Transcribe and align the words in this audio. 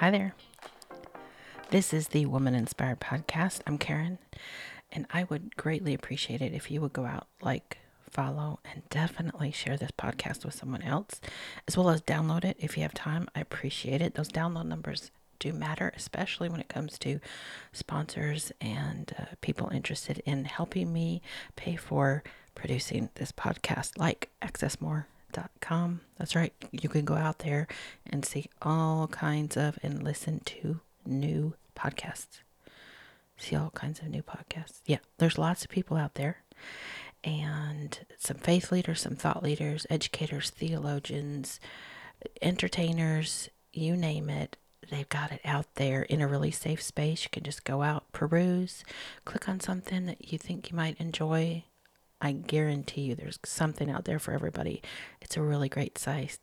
Hi 0.00 0.10
there. 0.10 0.34
This 1.68 1.92
is 1.92 2.08
the 2.08 2.24
Woman 2.24 2.54
Inspired 2.54 3.00
Podcast. 3.00 3.60
I'm 3.66 3.76
Karen, 3.76 4.16
and 4.90 5.04
I 5.10 5.24
would 5.24 5.58
greatly 5.58 5.92
appreciate 5.92 6.40
it 6.40 6.54
if 6.54 6.70
you 6.70 6.80
would 6.80 6.94
go 6.94 7.04
out, 7.04 7.26
like, 7.42 7.76
follow, 8.08 8.60
and 8.64 8.88
definitely 8.88 9.50
share 9.50 9.76
this 9.76 9.90
podcast 9.90 10.42
with 10.42 10.54
someone 10.54 10.80
else, 10.80 11.20
as 11.68 11.76
well 11.76 11.90
as 11.90 12.00
download 12.00 12.46
it 12.46 12.56
if 12.58 12.78
you 12.78 12.82
have 12.82 12.94
time. 12.94 13.28
I 13.34 13.40
appreciate 13.40 14.00
it. 14.00 14.14
Those 14.14 14.30
download 14.30 14.68
numbers 14.68 15.10
do 15.38 15.52
matter, 15.52 15.92
especially 15.94 16.48
when 16.48 16.60
it 16.60 16.68
comes 16.68 16.98
to 17.00 17.20
sponsors 17.74 18.52
and 18.58 19.12
uh, 19.18 19.24
people 19.42 19.68
interested 19.68 20.22
in 20.24 20.46
helping 20.46 20.94
me 20.94 21.20
pay 21.56 21.76
for 21.76 22.22
producing 22.54 23.10
this 23.16 23.32
podcast, 23.32 23.98
like 23.98 24.30
accessmore.com. 25.30 26.00
That's 26.18 26.36
right. 26.36 26.52
You 26.70 26.88
can 26.88 27.04
go 27.04 27.14
out 27.14 27.40
there 27.40 27.66
and 28.06 28.24
see 28.24 28.46
all 28.62 29.08
kinds 29.08 29.56
of 29.56 29.78
and 29.82 30.02
listen 30.02 30.40
to 30.40 30.80
new 31.06 31.54
podcasts. 31.76 32.40
See 33.36 33.56
all 33.56 33.70
kinds 33.70 34.00
of 34.00 34.08
new 34.08 34.22
podcasts. 34.22 34.80
Yeah, 34.86 34.98
there's 35.18 35.38
lots 35.38 35.64
of 35.64 35.70
people 35.70 35.96
out 35.96 36.14
there. 36.14 36.42
And 37.24 37.98
some 38.18 38.36
faith 38.36 38.70
leaders, 38.72 39.00
some 39.00 39.16
thought 39.16 39.42
leaders, 39.42 39.86
educators, 39.90 40.50
theologians, 40.50 41.60
entertainers, 42.42 43.48
you 43.72 43.96
name 43.96 44.28
it 44.28 44.56
they've 44.90 45.08
got 45.08 45.30
it 45.32 45.40
out 45.44 45.66
there 45.76 46.02
in 46.02 46.20
a 46.20 46.28
really 46.28 46.50
safe 46.50 46.82
space. 46.82 47.22
You 47.22 47.30
can 47.30 47.44
just 47.44 47.64
go 47.64 47.82
out, 47.82 48.10
peruse, 48.12 48.84
click 49.24 49.48
on 49.48 49.60
something 49.60 50.06
that 50.06 50.32
you 50.32 50.38
think 50.38 50.70
you 50.70 50.76
might 50.76 51.00
enjoy. 51.00 51.64
I 52.20 52.32
guarantee 52.32 53.02
you 53.02 53.14
there's 53.14 53.38
something 53.44 53.90
out 53.90 54.04
there 54.04 54.18
for 54.18 54.32
everybody. 54.32 54.82
It's 55.20 55.36
a 55.36 55.42
really 55.42 55.68
great 55.68 55.98
site. 55.98 56.38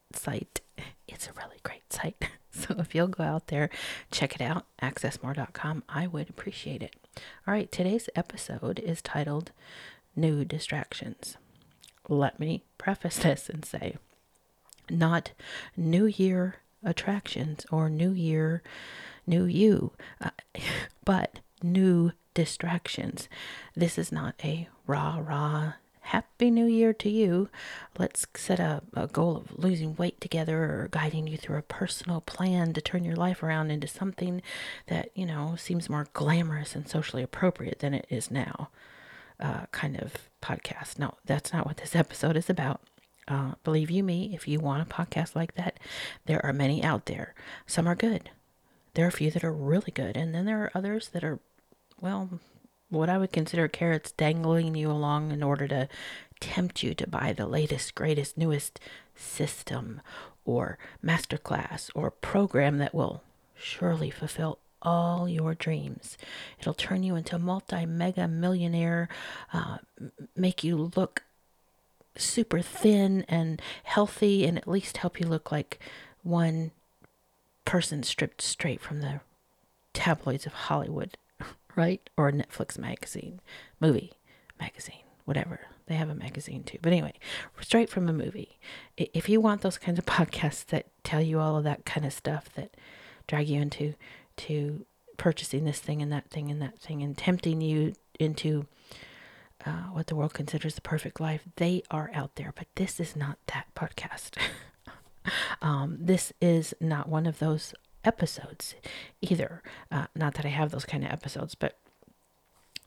It's 1.08 1.28
a 1.28 1.34
really 1.34 1.58
great 1.64 1.92
site. 1.92 2.16
So 2.58 2.74
if 2.80 2.96
you'll 2.96 3.08
go 3.08 3.24
out 3.24 3.48
there, 3.48 3.70
check 4.10 4.34
it 4.34 4.42
out, 4.42 4.66
accessmore.com, 4.82 5.84
I 5.88 6.08
would 6.08 6.28
appreciate 6.28 6.82
it. 6.82 6.96
All 7.48 7.54
right, 7.54 7.72
today's 7.72 8.10
episode 8.16 8.80
is 8.80 9.00
titled 9.00 9.52
New 10.16 10.44
Distractions. 10.44 11.38
Let 12.10 12.40
me 12.40 12.64
preface 12.80 13.18
this 13.24 13.48
and 13.48 13.64
say, 13.64 13.98
not 14.90 15.34
New 15.76 16.06
Year 16.06 16.56
attractions 16.84 17.66
or 17.72 17.90
New 17.90 18.12
Year, 18.12 18.64
New 19.28 19.46
You, 19.46 19.92
uh, 20.20 20.32
but 21.06 21.40
new 21.62 22.12
distractions. 22.38 23.28
This 23.76 23.98
is 23.98 24.12
not 24.12 24.36
a 24.44 24.70
rah 24.86 25.18
rah 25.18 25.74
Happy 26.02 26.52
New 26.52 26.68
Year 26.68 26.94
to 26.94 27.10
you. 27.10 27.50
Let's 27.98 28.28
set 28.36 28.60
a, 28.60 28.84
a, 28.94 29.08
goal 29.08 29.38
of 29.38 29.58
losing 29.58 29.96
weight 29.96 30.22
together 30.22 30.60
or 30.64 30.88
guiding 30.92 31.26
you 31.26 31.36
through 31.36 31.58
a 31.58 31.64
personal 31.64 32.22
plan 32.22 32.74
to 32.74 32.80
turn 32.80 33.04
your 33.04 33.16
life 33.16 33.42
around 33.42 33.72
into 33.72 33.88
something 33.88 34.44
that, 34.86 35.10
you 35.16 35.26
know, 35.26 35.56
seems 35.58 35.90
more 35.90 36.06
glamorous 36.14 36.76
and 36.76 36.88
socially 36.88 37.24
appropriate 37.24 37.80
than 37.80 37.96
it 37.96 38.06
is 38.08 38.30
now. 38.30 38.70
Uh, 39.40 39.66
kind 39.72 40.00
of 40.00 40.30
podcast. 40.40 41.00
No, 41.00 41.16
that's 41.26 41.52
not 41.52 41.66
what 41.66 41.78
this 41.78 41.96
episode 42.04 42.38
is 42.38 42.52
about. 42.52 42.82
Uh, 43.28 43.54
believe 43.64 43.90
you 43.90 44.04
me, 44.04 44.32
if 44.36 44.48
you 44.48 44.60
want 44.60 44.84
a 44.84 44.94
podcast 44.94 45.36
like 45.36 45.56
that, 45.56 45.80
there 46.28 46.46
are 46.46 46.54
many 46.54 46.84
out 46.84 47.08
there. 47.08 47.34
Some 47.66 47.88
are 47.88 47.96
good. 47.96 48.30
There 48.94 49.06
are 49.06 49.10
a 49.10 49.12
few 49.12 49.32
that 49.32 49.44
are 49.44 49.52
really 49.52 49.92
good. 49.92 50.16
And 50.16 50.36
then 50.36 50.46
there 50.46 50.62
are 50.62 50.72
others 50.76 51.10
that 51.10 51.24
are, 51.24 51.40
well, 52.00 52.40
what 52.90 53.10
I 53.10 53.18
would 53.18 53.32
consider 53.32 53.68
carrots 53.68 54.12
dangling 54.12 54.76
you 54.76 54.90
along 54.90 55.32
in 55.32 55.44
order 55.44 55.68
to 55.68 55.90
tempt 56.40 56.84
you 56.84 56.94
to 56.94 57.08
buy 57.08 57.34
the 57.34 57.48
latest, 57.48 57.96
greatest, 57.96 58.38
newest 58.38 58.80
system 59.16 60.02
or 60.46 60.78
masterclass 61.04 61.90
or 61.96 62.12
program 62.12 62.78
that 62.78 62.94
will 62.94 63.24
surely 63.56 64.10
fulfill 64.10 64.60
all 64.82 65.28
your 65.28 65.56
dreams. 65.56 66.18
It'll 66.60 66.74
turn 66.74 67.04
you 67.04 67.16
into 67.16 67.36
a 67.36 67.40
multi 67.40 67.86
mega 67.86 68.28
millionaire, 68.28 69.10
uh, 69.52 69.78
make 70.36 70.64
you 70.64 70.92
look 70.96 71.24
super 72.16 72.62
thin 72.62 73.26
and 73.28 73.62
healthy, 73.84 74.46
and 74.46 74.58
at 74.58 74.68
least 74.68 74.98
help 74.98 75.20
you 75.20 75.28
look 75.28 75.52
like 75.52 75.80
one 76.24 76.72
person 77.66 78.04
stripped 78.04 78.42
straight 78.42 78.80
from 78.80 79.02
the 79.02 79.20
tabloids 79.94 80.46
of 80.46 80.54
Hollywood 80.54 81.18
right? 81.78 82.10
Or 82.18 82.28
a 82.28 82.34
Netflix 82.34 82.78
magazine, 82.78 83.40
movie 83.80 84.14
magazine, 84.60 85.04
whatever. 85.24 85.62
They 85.86 85.96
have 85.96 86.10
a 86.10 86.16
magazine 86.16 86.64
too. 86.64 86.80
But 86.82 86.92
anyway, 86.92 87.14
straight 87.62 87.90
from 87.90 88.10
a 88.10 88.14
movie. 88.14 88.60
If 88.98 89.30
you 89.30 89.40
want 89.40 89.62
those 89.62 89.78
kinds 89.78 90.00
of 90.00 90.06
podcasts 90.18 90.66
that 90.66 90.88
tell 91.04 91.22
you 91.22 91.40
all 91.40 91.56
of 91.56 91.64
that 91.64 91.86
kind 91.86 92.06
of 92.06 92.12
stuff 92.12 92.50
that 92.56 92.76
drag 93.28 93.48
you 93.48 93.62
into 93.62 93.94
to 94.38 94.86
purchasing 95.18 95.64
this 95.64 95.80
thing 95.80 96.02
and 96.02 96.12
that 96.12 96.30
thing 96.30 96.52
and 96.52 96.62
that 96.62 96.78
thing 96.80 97.02
and 97.02 97.18
tempting 97.18 97.62
you 97.62 97.94
into 98.20 98.68
uh, 99.66 99.88
what 99.92 100.08
the 100.08 100.16
world 100.16 100.34
considers 100.34 100.76
the 100.76 100.82
perfect 100.82 101.20
life, 101.20 101.42
they 101.56 101.82
are 101.90 102.12
out 102.14 102.36
there. 102.36 102.54
But 102.56 102.68
this 102.76 103.00
is 103.00 103.16
not 103.16 103.38
that 103.48 103.66
podcast. 103.76 104.38
um, 105.62 105.98
this 106.00 106.32
is 106.42 106.74
not 106.80 107.10
one 107.10 107.26
of 107.26 107.40
those 107.40 107.74
episodes 108.04 108.76
either. 109.22 109.62
Uh, 109.92 110.08
not 110.16 110.36
that 110.36 110.46
I 110.46 110.50
have 110.50 110.72
those 110.72 110.86
kind 110.86 111.04
of 111.04 111.12
episodes, 111.12 111.56
but 111.56 111.78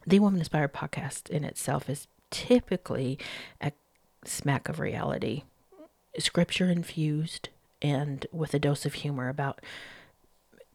the 0.06 0.18
Woman 0.18 0.40
Inspired 0.40 0.72
podcast 0.72 1.28
in 1.28 1.44
itself 1.44 1.88
is 1.90 2.06
typically 2.30 3.18
a 3.60 3.72
smack 4.24 4.68
of 4.68 4.80
reality, 4.80 5.42
scripture 6.18 6.70
infused, 6.70 7.48
and 7.82 8.26
with 8.32 8.54
a 8.54 8.58
dose 8.58 8.84
of 8.86 8.94
humor 8.94 9.28
about 9.28 9.60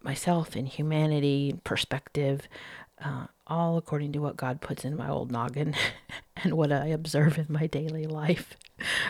myself 0.01 0.55
and 0.55 0.67
humanity, 0.67 1.59
perspective, 1.63 2.47
uh, 3.03 3.25
all 3.47 3.77
according 3.77 4.11
to 4.13 4.19
what 4.19 4.37
God 4.37 4.61
puts 4.61 4.85
in 4.85 4.95
my 4.95 5.09
old 5.09 5.31
noggin 5.31 5.75
and 6.43 6.53
what 6.53 6.71
I 6.71 6.87
observe 6.87 7.37
in 7.37 7.47
my 7.49 7.67
daily 7.67 8.05
life. 8.05 8.55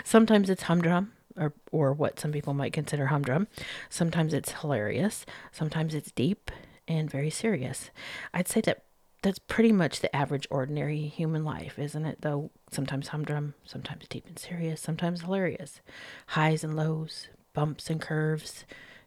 Sometimes 0.03 0.49
it's 0.49 0.63
humdrum, 0.63 1.13
or 1.37 1.53
or 1.71 1.93
what 1.93 2.19
some 2.19 2.31
people 2.31 2.53
might 2.53 2.73
consider 2.73 3.07
humdrum. 3.07 3.47
Sometimes 3.89 4.33
it's 4.33 4.51
hilarious, 4.61 5.25
sometimes 5.51 5.93
it's 5.93 6.11
deep 6.11 6.51
and 6.87 7.09
very 7.09 7.29
serious. 7.29 7.89
I'd 8.33 8.47
say 8.47 8.61
that 8.61 8.83
that's 9.21 9.39
pretty 9.39 9.71
much 9.71 10.01
the 10.01 10.15
average 10.15 10.47
ordinary 10.51 11.07
human 11.07 11.43
life, 11.43 11.79
isn't 11.79 12.05
it? 12.05 12.19
Though 12.21 12.51
sometimes 12.71 13.07
humdrum, 13.07 13.55
sometimes 13.63 14.07
deep 14.07 14.27
and 14.27 14.37
serious, 14.37 14.79
sometimes 14.79 15.21
hilarious. 15.21 15.81
Highs 16.27 16.63
and 16.63 16.75
lows, 16.75 17.29
bumps 17.53 17.89
and 17.89 17.99
curves, 17.99 18.65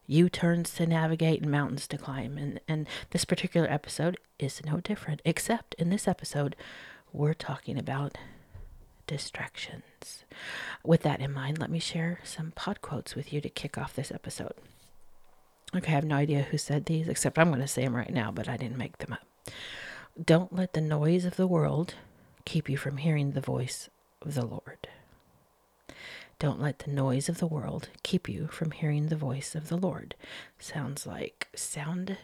U-turns 0.09 0.75
to 0.75 0.87
navigate 0.87 1.43
and 1.43 1.51
mountains 1.51 1.87
to 1.87 1.99
climb. 1.99 2.37
And 2.39 2.61
and 2.67 2.89
this 3.11 3.25
particular 3.25 3.71
episode 3.71 4.17
is 4.39 4.65
no 4.65 4.81
different, 4.81 5.23
except 5.25 5.75
in 5.75 5.91
this 5.91 6.09
episode 6.09 6.57
we're 7.13 7.35
talking 7.35 7.79
about 7.79 8.19
distractions. 9.09 10.25
With 10.85 11.03
that 11.03 11.21
in 11.21 11.33
mind, 11.33 11.59
let 11.59 11.71
me 11.71 11.81
share 11.81 12.21
some 12.23 12.53
pod 12.53 12.81
quotes 12.81 13.17
with 13.17 13.33
you 13.33 13.41
to 13.41 13.49
kick 13.49 13.77
off 13.77 13.97
this 13.97 14.13
episode. 14.13 14.55
Okay, 15.75 15.93
I 15.93 15.97
have 15.97 16.05
no 16.05 16.15
idea 16.15 16.43
who 16.43 16.57
said 16.59 16.87
these, 16.87 17.09
except 17.09 17.39
I'm 17.39 17.49
going 17.49 17.61
to 17.61 17.67
say 17.67 17.83
them 17.85 17.97
right 17.97 18.13
now, 18.13 18.31
but 18.31 18.49
I 18.49 18.57
didn't 18.57 18.79
make 18.79 18.99
them 18.99 19.15
up. 19.15 19.53
Don't 20.25 20.55
let 20.55 20.75
the 20.75 20.81
noise 20.81 21.25
of 21.25 21.37
the 21.37 21.47
world 21.47 21.95
keep 22.45 22.69
you 22.69 22.77
from 22.77 22.99
hearing 22.99 23.33
the 23.33 23.41
voice 23.41 23.91
of 24.23 24.35
the 24.35 24.47
Lord. 24.47 24.89
Don't 26.39 26.61
let 26.61 26.81
the 26.81 26.91
noise 26.91 27.29
of 27.29 27.39
the 27.39 27.47
world 27.47 27.89
keep 28.05 28.29
you 28.29 28.47
from 28.47 28.71
hearing 28.71 29.09
the 29.09 29.17
voice 29.17 29.55
of 29.55 29.69
the 29.69 29.77
Lord. 29.77 30.15
Sounds 30.59 31.07
like 31.07 31.49
sound 31.55 32.17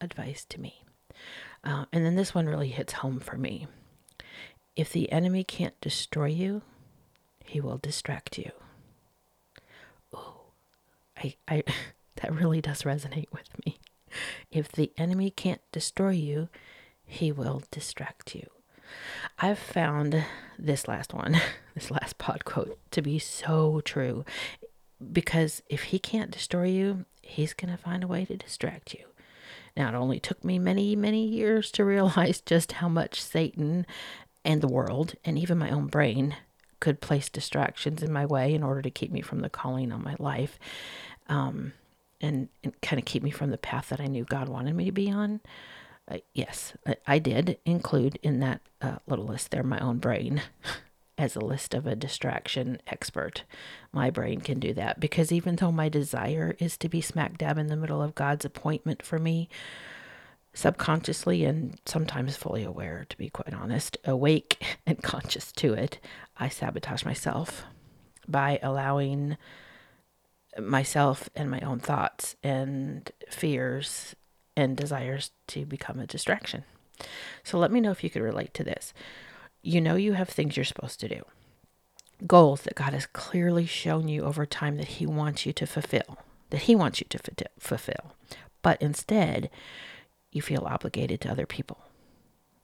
advice 0.00 0.44
to 0.50 0.60
me. 0.60 0.84
Uh, 1.64 1.84
and 1.92 2.04
then 2.04 2.14
this 2.14 2.34
one 2.34 2.46
really 2.46 2.68
hits 2.68 2.94
home 2.94 3.18
for 3.20 3.36
me. 3.36 3.66
If 4.80 4.94
the 4.94 5.12
enemy 5.12 5.44
can't 5.44 5.78
destroy 5.82 6.28
you, 6.28 6.62
he 7.44 7.60
will 7.60 7.76
distract 7.76 8.38
you. 8.38 8.50
Oh, 10.10 10.40
I, 11.18 11.34
I, 11.46 11.64
that 12.16 12.32
really 12.32 12.62
does 12.62 12.84
resonate 12.84 13.30
with 13.30 13.50
me. 13.66 13.76
If 14.50 14.72
the 14.72 14.90
enemy 14.96 15.32
can't 15.32 15.60
destroy 15.70 16.12
you, 16.12 16.48
he 17.04 17.30
will 17.30 17.62
distract 17.70 18.34
you. 18.34 18.46
I've 19.38 19.58
found 19.58 20.24
this 20.58 20.88
last 20.88 21.12
one, 21.12 21.38
this 21.74 21.90
last 21.90 22.16
pod 22.16 22.46
quote, 22.46 22.78
to 22.92 23.02
be 23.02 23.18
so 23.18 23.82
true. 23.82 24.24
Because 25.12 25.62
if 25.68 25.82
he 25.82 25.98
can't 25.98 26.30
destroy 26.30 26.68
you, 26.68 27.04
he's 27.20 27.52
going 27.52 27.70
to 27.70 27.76
find 27.76 28.02
a 28.02 28.08
way 28.08 28.24
to 28.24 28.34
distract 28.34 28.94
you. 28.94 29.04
Now, 29.76 29.90
it 29.90 29.94
only 29.94 30.20
took 30.20 30.42
me 30.42 30.58
many, 30.58 30.96
many 30.96 31.26
years 31.26 31.70
to 31.72 31.84
realize 31.84 32.40
just 32.46 32.72
how 32.72 32.88
much 32.88 33.20
Satan 33.20 33.84
and 34.44 34.60
the 34.60 34.68
world 34.68 35.14
and 35.24 35.38
even 35.38 35.58
my 35.58 35.70
own 35.70 35.86
brain 35.86 36.36
could 36.80 37.00
place 37.00 37.28
distractions 37.28 38.02
in 38.02 38.12
my 38.12 38.24
way 38.24 38.54
in 38.54 38.62
order 38.62 38.82
to 38.82 38.90
keep 38.90 39.12
me 39.12 39.20
from 39.20 39.40
the 39.40 39.50
calling 39.50 39.92
on 39.92 40.02
my 40.02 40.16
life 40.18 40.58
um, 41.28 41.72
and, 42.20 42.48
and 42.64 42.78
kind 42.80 42.98
of 42.98 43.04
keep 43.04 43.22
me 43.22 43.30
from 43.30 43.50
the 43.50 43.58
path 43.58 43.90
that 43.90 44.00
I 44.00 44.06
knew 44.06 44.24
God 44.24 44.48
wanted 44.48 44.74
me 44.74 44.86
to 44.86 44.92
be 44.92 45.10
on. 45.10 45.40
Uh, 46.10 46.18
yes, 46.34 46.74
I, 46.86 46.96
I, 47.06 47.18
did 47.18 47.58
include 47.64 48.18
in 48.22 48.40
that 48.40 48.60
uh, 48.82 48.96
little 49.06 49.26
list 49.26 49.50
there 49.50 49.62
my 49.62 49.78
own 49.78 49.98
brain 49.98 50.42
as 51.18 51.36
a 51.36 51.44
list 51.44 51.74
of 51.74 51.86
a 51.86 51.94
distraction 51.94 52.80
expert. 52.86 53.44
My 53.92 54.10
brain 54.10 54.40
can 54.40 54.58
do 54.58 54.72
that 54.74 54.98
because 54.98 55.30
even 55.30 55.56
though 55.56 55.70
my 55.70 55.88
desire 55.88 56.56
is 56.58 56.76
to 56.78 56.88
be 56.88 57.00
smack 57.00 57.38
dab 57.38 57.58
in 57.58 57.68
the 57.68 57.76
middle 57.76 58.02
of 58.02 58.14
God's 58.14 58.44
appointment 58.44 59.02
for 59.02 59.18
me, 59.18 59.48
subconsciously 60.52 61.44
and 61.44 61.78
sometimes 61.86 62.36
fully 62.36 62.64
aware, 62.64 63.06
to 63.08 63.16
be 63.16 63.28
quite 63.28 63.54
honest, 63.54 63.96
awake 64.04 64.62
and 64.86 65.02
conscious 65.02 65.52
to 65.52 65.74
it, 65.74 65.98
I 66.36 66.48
sabotage 66.48 67.04
myself 67.04 67.64
by 68.26 68.58
allowing 68.62 69.36
myself 70.58 71.28
and 71.34 71.50
my 71.50 71.60
own 71.60 71.78
thoughts 71.78 72.36
and 72.42 73.10
fears 73.30 74.14
and 74.56 74.76
desires 74.76 75.30
to 75.48 75.64
become 75.64 75.98
a 76.00 76.06
distraction. 76.06 76.64
So 77.44 77.58
let 77.58 77.70
me 77.70 77.80
know 77.80 77.92
if 77.92 78.04
you 78.04 78.10
could 78.10 78.22
relate 78.22 78.52
to 78.54 78.64
this. 78.64 78.92
You 79.62 79.80
know, 79.80 79.94
you 79.94 80.14
have 80.14 80.28
things 80.28 80.56
you're 80.56 80.64
supposed 80.64 81.00
to 81.00 81.08
do, 81.08 81.22
goals 82.26 82.62
that 82.62 82.74
God 82.74 82.92
has 82.92 83.06
clearly 83.06 83.66
shown 83.66 84.08
you 84.08 84.24
over 84.24 84.44
time 84.44 84.76
that 84.76 84.88
He 84.88 85.06
wants 85.06 85.46
you 85.46 85.52
to 85.52 85.66
fulfill, 85.66 86.18
that 86.50 86.62
He 86.62 86.74
wants 86.74 87.00
you 87.00 87.06
to 87.10 87.18
fulfill. 87.58 88.14
But 88.62 88.80
instead, 88.82 89.50
you 90.32 90.42
feel 90.42 90.64
obligated 90.64 91.20
to 91.22 91.30
other 91.30 91.46
people. 91.46 91.78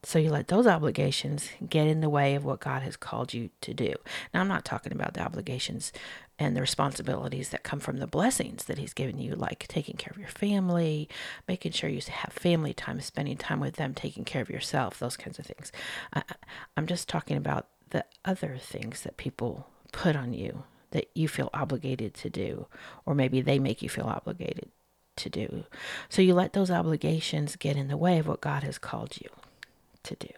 So 0.07 0.21
you 0.21 0.31
let 0.31 0.47
those 0.47 0.69
obligations 0.69 1.49
get 1.69 1.89
in 1.89 2.01
the 2.01 2.09
way 2.09 2.37
of 2.37 2.45
what 2.45 2.61
God 2.61 2.83
has 2.83 2.97
called 2.97 3.35
you 3.35 3.51
to 3.63 3.75
do. 3.75 3.93
Now, 4.33 4.41
I'm 4.41 4.47
not 4.47 4.65
talking 4.65 4.93
about 4.93 5.15
the 5.15 5.21
obligations 5.21 5.93
and 6.39 6.57
the 6.57 6.61
responsibilities 6.61 7.49
that 7.49 7.65
come 7.65 7.81
from 7.81 7.97
the 7.97 8.07
blessings 8.07 8.67
that 8.67 8.79
He's 8.79 8.93
given 8.93 9.19
you, 9.19 9.35
like 9.35 9.67
taking 9.67 9.97
care 9.97 10.13
of 10.13 10.19
your 10.21 10.29
family, 10.29 11.09
making 11.49 11.73
sure 11.73 11.91
you 11.91 12.01
have 12.09 12.33
family 12.33 12.73
time, 12.73 13.01
spending 13.01 13.37
time 13.37 13.59
with 13.59 13.77
them, 13.77 13.95
taking 13.95 14.25
care 14.25 14.43
of 14.43 14.51
yourself, 14.51 15.01
those 15.01 15.17
kinds 15.17 15.41
of 15.41 15.47
things. 15.47 15.73
I, 16.13 16.23
I'm 16.77 16.87
just 16.87 17.09
talking 17.09 17.37
about 17.37 17.67
the 17.91 18.05
other 18.25 18.59
things 18.61 19.03
that 19.03 19.17
people 19.17 19.67
put 19.91 20.15
on 20.15 20.33
you 20.33 20.63
that 20.93 21.11
you 21.17 21.27
feel 21.27 21.51
obligated 21.53 22.15
to 22.15 22.31
do, 22.31 22.69
or 23.07 23.15
maybe 23.17 23.41
they 23.41 23.59
make 23.59 23.83
you 23.83 23.89
feel 23.89 24.07
obligated 24.07 24.71
to 25.17 25.31
do. 25.31 25.65
So 26.09 26.23
you 26.23 26.35
let 26.35 26.53
those 26.53 26.71
obligations 26.71 27.57
get 27.57 27.77
in 27.77 27.89
the 27.89 27.97
way 27.97 28.19
of 28.19 28.29
what 28.29 28.41
God 28.41 28.63
has 28.63 28.79
called 28.79 29.19
you 29.21 29.29
to 30.05 30.15
do. 30.17 30.33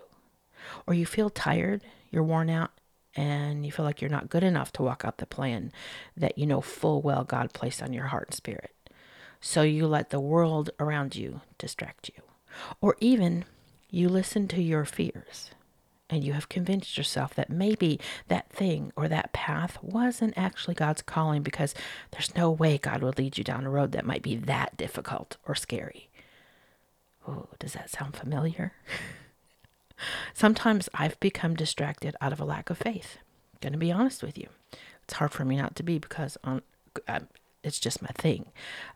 Or 0.87 0.95
you 0.95 1.07
feel 1.07 1.31
tired, 1.31 1.83
you're 2.11 2.23
worn 2.23 2.51
out, 2.51 2.71
and 3.15 3.65
you 3.67 3.73
feel 3.73 3.85
like 3.85 4.01
you're 4.01 4.11
not 4.11 4.31
good 4.31 4.45
enough 4.45 4.73
to 4.73 4.83
walk 4.83 5.05
out 5.05 5.19
the 5.19 5.27
plan 5.27 5.73
that 6.17 6.39
you 6.39 6.47
know 6.47 6.61
full 6.61 7.03
well 7.03 7.25
God 7.25 7.53
placed 7.53 7.83
on 7.83 7.93
your 7.93 8.07
heart 8.07 8.29
and 8.29 8.35
spirit. 8.35 8.73
So 9.41 9.63
you 9.63 9.87
let 9.87 10.11
the 10.11 10.21
world 10.21 10.71
around 10.81 11.17
you 11.17 11.41
distract 11.59 12.09
you. 12.09 12.23
Or 12.81 12.97
even 13.01 13.45
you 13.91 14.09
listen 14.09 14.49
to 14.49 14.63
your 14.63 14.85
fears 14.85 15.51
and 16.11 16.25
you 16.25 16.33
have 16.33 16.49
convinced 16.49 16.97
yourself 16.97 17.35
that 17.35 17.51
maybe 17.51 18.01
that 18.29 18.51
thing 18.51 18.93
or 18.97 19.09
that 19.09 19.33
path 19.33 19.79
wasn't 19.83 20.37
actually 20.37 20.75
God's 20.75 21.03
calling 21.03 21.43
because 21.43 21.75
there's 22.13 22.35
no 22.35 22.51
way 22.51 22.79
God 22.79 23.03
would 23.03 23.19
lead 23.19 23.37
you 23.37 23.45
down 23.45 23.67
a 23.67 23.71
road 23.71 23.93
that 23.93 24.07
might 24.07 24.23
be 24.23 24.37
that 24.37 24.77
difficult 24.77 25.37
or 25.47 25.55
scary. 25.55 26.09
Oh, 27.27 27.49
does 27.59 27.75
that 27.75 27.91
sound 27.91 28.17
familiar? 28.17 28.73
Sometimes 30.35 30.89
I've 30.95 31.19
become 31.21 31.55
distracted 31.55 32.17
out 32.21 32.33
of 32.33 32.41
a 32.41 32.45
lack 32.45 32.71
of 32.71 32.79
faith. 32.79 33.19
Going 33.61 33.73
to 33.73 33.79
be 33.79 33.93
honest 33.93 34.23
with 34.23 34.39
you. 34.39 34.49
It's 35.05 35.15
hard 35.15 35.33
for 35.33 35.45
me 35.45 35.57
not 35.57 35.75
to 35.77 35.83
be 35.83 35.99
because 35.99 36.39
on 36.45 36.63
um, 37.07 37.29
it's 37.69 37.79
just 37.79 38.03
my 38.03 38.11
thing. 38.15 38.47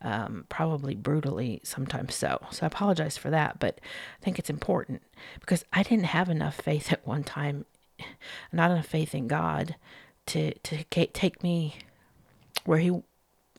Um, 0.01 0.47
probably 0.49 0.95
brutally, 0.95 1.61
sometimes 1.63 2.15
so. 2.15 2.45
So 2.51 2.65
I 2.65 2.67
apologize 2.67 3.17
for 3.17 3.31
that, 3.31 3.61
but 3.61 3.81
I 4.21 4.25
think 4.25 4.39
it's 4.39 4.51
important 4.51 5.03
because 5.41 5.65
I 5.73 5.83
didn't 5.83 6.07
have 6.07 6.29
enough 6.29 6.57
faith 6.57 6.93
at 6.93 7.07
one 7.07 7.25
time, 7.25 7.67
not 8.51 8.71
enough 8.71 8.87
faith 8.87 9.15
in 9.15 9.29
God 9.29 9.77
to 10.27 10.55
to 10.55 10.85
take 10.85 11.43
me 11.43 11.77
where 12.65 12.79
He 12.79 12.91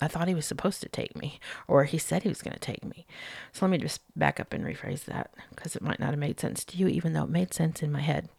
I 0.02 0.08
thought 0.08 0.28
He 0.28 0.36
was 0.36 0.46
supposed 0.46 0.82
to 0.82 0.90
take 0.90 1.16
me, 1.16 1.40
or 1.68 1.86
He 1.86 1.98
said 1.98 2.24
He 2.24 2.30
was 2.30 2.42
going 2.42 2.54
to 2.56 2.60
take 2.60 2.84
me. 2.84 3.06
So 3.54 3.66
let 3.66 3.72
me 3.72 3.78
just 3.78 4.02
back 4.18 4.40
up 4.40 4.54
and 4.54 4.66
rephrase 4.66 5.06
that 5.06 5.32
because 5.56 5.76
it 5.76 5.84
might 5.84 6.00
not 6.00 6.10
have 6.10 6.20
made 6.20 6.40
sense 6.40 6.66
to 6.66 6.78
you, 6.78 6.88
even 6.88 7.14
though 7.14 7.24
it 7.24 7.30
made 7.30 7.54
sense 7.54 7.82
in 7.82 7.92
my 7.92 8.02
head. 8.02 8.30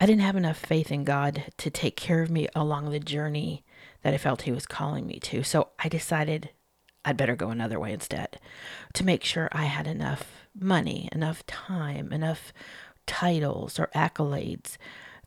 I 0.00 0.06
didn't 0.06 0.22
have 0.22 0.36
enough 0.36 0.58
faith 0.58 0.92
in 0.92 1.04
God 1.04 1.44
to 1.56 1.70
take 1.70 1.96
care 1.96 2.22
of 2.22 2.30
me 2.30 2.48
along 2.54 2.90
the 2.90 3.00
journey 3.00 3.64
that 4.02 4.14
I 4.14 4.18
felt 4.18 4.42
He 4.42 4.52
was 4.52 4.66
calling 4.66 5.06
me 5.06 5.18
to. 5.20 5.42
So 5.42 5.68
I 5.78 5.88
decided 5.88 6.50
I'd 7.04 7.16
better 7.16 7.36
go 7.36 7.50
another 7.50 7.80
way 7.80 7.92
instead 7.92 8.38
to 8.94 9.04
make 9.04 9.24
sure 9.24 9.48
I 9.52 9.64
had 9.64 9.86
enough 9.86 10.46
money, 10.58 11.08
enough 11.12 11.46
time, 11.46 12.12
enough 12.12 12.52
titles 13.06 13.78
or 13.78 13.88
accolades 13.94 14.76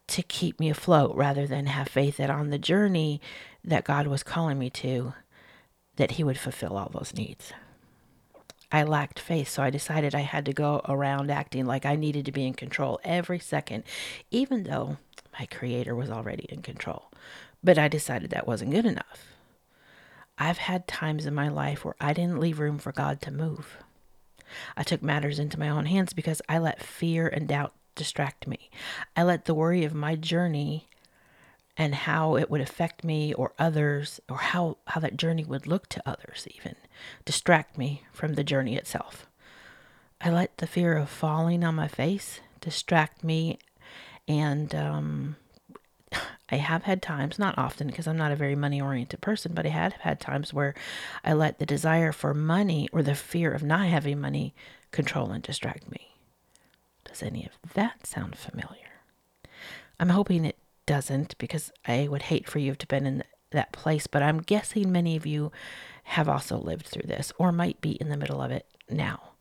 to 0.07 0.21
keep 0.23 0.59
me 0.59 0.69
afloat 0.69 1.15
rather 1.15 1.47
than 1.47 1.67
have 1.67 1.87
faith 1.87 2.17
that 2.17 2.29
on 2.29 2.49
the 2.49 2.59
journey 2.59 3.21
that 3.63 3.85
God 3.85 4.07
was 4.07 4.23
calling 4.23 4.59
me 4.59 4.69
to, 4.71 5.13
that 5.95 6.11
He 6.11 6.23
would 6.23 6.37
fulfill 6.37 6.77
all 6.77 6.91
those 6.93 7.13
needs. 7.13 7.53
I 8.71 8.83
lacked 8.83 9.19
faith, 9.19 9.49
so 9.49 9.63
I 9.63 9.69
decided 9.69 10.15
I 10.15 10.21
had 10.21 10.45
to 10.45 10.53
go 10.53 10.81
around 10.87 11.29
acting 11.29 11.65
like 11.65 11.85
I 11.85 11.95
needed 11.95 12.25
to 12.25 12.31
be 12.31 12.45
in 12.45 12.53
control 12.53 12.99
every 13.03 13.39
second, 13.39 13.83
even 14.31 14.63
though 14.63 14.97
my 15.41 15.47
Creator 15.47 15.95
was 15.95 16.11
already 16.11 16.45
in 16.49 16.61
control. 16.61 17.09
But 17.63 17.79
I 17.79 17.87
decided 17.87 18.29
that 18.29 18.45
wasn't 18.45 18.73
good 18.73 18.85
enough. 18.85 19.25
I've 20.37 20.59
had 20.59 20.87
times 20.87 21.25
in 21.25 21.33
my 21.33 21.47
life 21.47 21.83
where 21.83 21.95
I 21.99 22.13
didn't 22.13 22.39
leave 22.39 22.59
room 22.59 22.77
for 22.77 22.91
God 22.91 23.21
to 23.21 23.31
move. 23.31 23.77
I 24.77 24.83
took 24.83 25.01
matters 25.01 25.39
into 25.39 25.59
my 25.59 25.67
own 25.67 25.87
hands 25.87 26.13
because 26.13 26.43
I 26.47 26.59
let 26.59 26.83
fear 26.83 27.27
and 27.27 27.47
doubt 27.47 27.73
distract 27.95 28.45
me. 28.45 28.69
I 29.17 29.23
let 29.23 29.45
the 29.45 29.55
worry 29.55 29.83
of 29.83 29.95
my 29.95 30.15
journey 30.15 30.87
and 31.75 31.95
how 31.95 32.35
it 32.35 32.51
would 32.51 32.61
affect 32.61 33.03
me 33.03 33.33
or 33.33 33.53
others, 33.57 34.19
or 34.29 34.37
how, 34.37 34.77
how 34.85 35.01
that 35.01 35.17
journey 35.17 35.43
would 35.43 35.65
look 35.65 35.89
to 35.89 36.07
others, 36.07 36.47
even 36.53 36.75
distract 37.25 37.79
me 37.79 38.03
from 38.13 38.35
the 38.35 38.43
journey 38.43 38.75
itself. 38.75 39.25
I 40.19 40.29
let 40.29 40.59
the 40.59 40.67
fear 40.67 40.95
of 40.97 41.09
falling 41.09 41.63
on 41.63 41.73
my 41.73 41.87
face 41.87 42.41
distract 42.59 43.23
me 43.23 43.57
and 44.27 44.73
um, 44.75 45.35
I 46.49 46.55
have 46.55 46.83
had 46.83 47.01
times, 47.01 47.39
not 47.39 47.57
often 47.57 47.87
because 47.87 48.07
I'm 48.07 48.17
not 48.17 48.31
a 48.31 48.35
very 48.35 48.55
money 48.55 48.81
oriented 48.81 49.21
person, 49.21 49.53
but 49.53 49.65
I 49.65 49.69
have 49.69 49.93
had 49.93 50.19
times 50.19 50.53
where 50.53 50.73
I 51.23 51.33
let 51.33 51.59
the 51.59 51.65
desire 51.65 52.11
for 52.11 52.33
money 52.33 52.89
or 52.91 53.01
the 53.01 53.15
fear 53.15 53.51
of 53.51 53.63
not 53.63 53.87
having 53.87 54.19
money 54.19 54.53
control 54.91 55.31
and 55.31 55.41
distract 55.41 55.89
me. 55.89 56.15
Does 57.05 57.23
any 57.23 57.45
of 57.45 57.73
that 57.73 58.05
sound 58.05 58.37
familiar? 58.37 58.77
I'm 59.99 60.09
hoping 60.09 60.45
it 60.45 60.57
doesn't 60.85 61.37
because 61.37 61.71
I 61.85 62.07
would 62.09 62.23
hate 62.23 62.49
for 62.49 62.59
you 62.59 62.75
to 62.75 62.83
have 62.83 62.87
been 62.89 63.05
in 63.05 63.23
that 63.51 63.71
place, 63.71 64.07
but 64.07 64.23
I'm 64.23 64.39
guessing 64.39 64.91
many 64.91 65.15
of 65.15 65.25
you 65.25 65.51
have 66.03 66.27
also 66.27 66.57
lived 66.57 66.87
through 66.87 67.07
this 67.07 67.31
or 67.37 67.51
might 67.51 67.79
be 67.79 67.91
in 67.91 68.09
the 68.09 68.17
middle 68.17 68.41
of 68.41 68.51
it 68.51 68.65
now. 68.89 69.33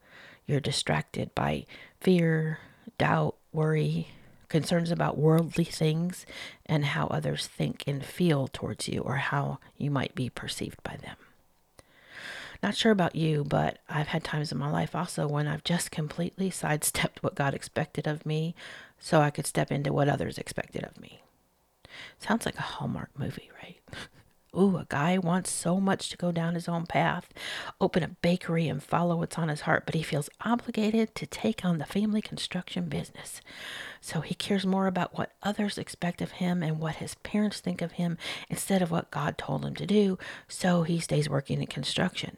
You're 0.47 0.61
distracted 0.61 1.35
by 1.35 1.67
fear, 2.01 2.59
doubt, 2.99 3.37
worry, 3.53 4.09
concerns 4.51 4.91
about 4.91 5.17
worldly 5.17 5.65
things 5.65 6.27
and 6.67 6.85
how 6.85 7.07
others 7.07 7.47
think 7.47 7.85
and 7.87 8.05
feel 8.05 8.49
towards 8.49 8.87
you 8.89 9.01
or 9.01 9.17
how 9.17 9.59
you 9.79 9.91
might 9.91 10.15
be 10.15 10.29
perceived 10.29 10.83
by 10.83 10.97
them. 10.97 11.17
Not 12.63 12.77
sure 12.77 12.93
about 12.93 13.17
you, 13.17 13.45
but 13.45 13.79
I've 13.89 14.09
had 14.09 14.23
times 14.23 14.53
in 14.53 14.59
my 14.59 14.71
life 14.71 14.95
also 14.95 15.27
when 15.27 15.47
I've 15.47 15.65
just 15.65 15.91
completely 15.91 16.51
sidestepped 16.51 17.23
what 17.23 17.35
God 17.35 17.55
expected 17.55 18.07
of 18.07 18.27
me 18.27 18.55
so 18.99 19.21
I 19.23 19.31
could 19.31 19.47
step 19.47 19.73
into 19.73 19.93
what 19.95 20.09
others 20.11 20.37
expected 20.37 20.85
of 20.85 21.01
me. 21.01 21.23
Sounds 22.19 22.45
like 22.45 22.59
a 22.59 22.63
Hallmark 22.63 23.11
movie, 23.19 23.51
right? 23.63 23.79
Ooh, 24.57 24.79
a 24.79 24.87
guy 24.89 25.17
wants 25.17 25.51
so 25.51 25.81
much 25.81 26.09
to 26.09 26.17
go 26.17 26.33
down 26.33 26.55
his 26.55 26.69
own 26.69 26.85
path, 26.85 27.29
open 27.81 28.03
a 28.03 28.09
bakery, 28.09 28.67
and 28.67 28.83
follow 28.83 29.17
what's 29.17 29.39
on 29.39 29.49
his 29.49 29.61
heart, 29.63 29.87
but 29.87 29.95
he 29.95 30.03
feels 30.03 30.29
obligated 30.45 31.15
to 31.15 31.27
take 31.27 31.65
on 31.65 31.79
the 31.79 31.87
family 31.87 32.21
construction 32.21 32.89
business. 32.89 33.41
So 34.01 34.23
he 34.23 34.35
cares 34.35 34.67
more 34.67 34.89
about 34.89 35.17
what 35.17 35.33
others 35.43 35.79
expect 35.79 36.21
of 36.21 36.33
him 36.33 36.65
and 36.65 36.81
what 36.81 36.97
his 36.97 37.15
parents 37.17 37.61
think 37.61 37.81
of 37.81 37.93
him 37.93 38.19
instead 38.49 38.83
of 38.83 38.91
what 38.91 39.13
God 39.13 39.39
told 39.39 39.65
him 39.65 39.77
to 39.77 39.87
do. 39.87 40.19
So 40.49 40.83
he 40.83 40.99
stays 40.99 41.31
working 41.31 41.61
in 41.61 41.69
construction 41.69 42.37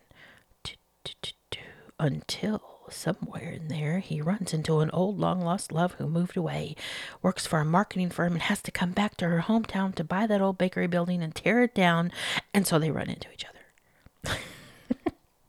until 1.98 2.71
somewhere 2.92 3.50
in 3.50 3.68
there 3.68 3.98
he 3.98 4.20
runs 4.20 4.52
into 4.52 4.80
an 4.80 4.90
old 4.90 5.18
long 5.18 5.40
lost 5.40 5.72
love 5.72 5.94
who 5.94 6.06
moved 6.06 6.36
away, 6.36 6.76
works 7.22 7.46
for 7.46 7.60
a 7.60 7.64
marketing 7.64 8.10
firm, 8.10 8.32
and 8.32 8.42
has 8.42 8.62
to 8.62 8.70
come 8.70 8.92
back 8.92 9.16
to 9.16 9.28
her 9.28 9.40
hometown 9.46 9.94
to 9.94 10.04
buy 10.04 10.26
that 10.26 10.40
old 10.40 10.58
bakery 10.58 10.86
building 10.86 11.22
and 11.22 11.34
tear 11.34 11.62
it 11.62 11.74
down. 11.74 12.12
And 12.54 12.66
so 12.66 12.78
they 12.78 12.90
run 12.90 13.08
into 13.08 13.28
each 13.32 13.44
other. 14.24 14.38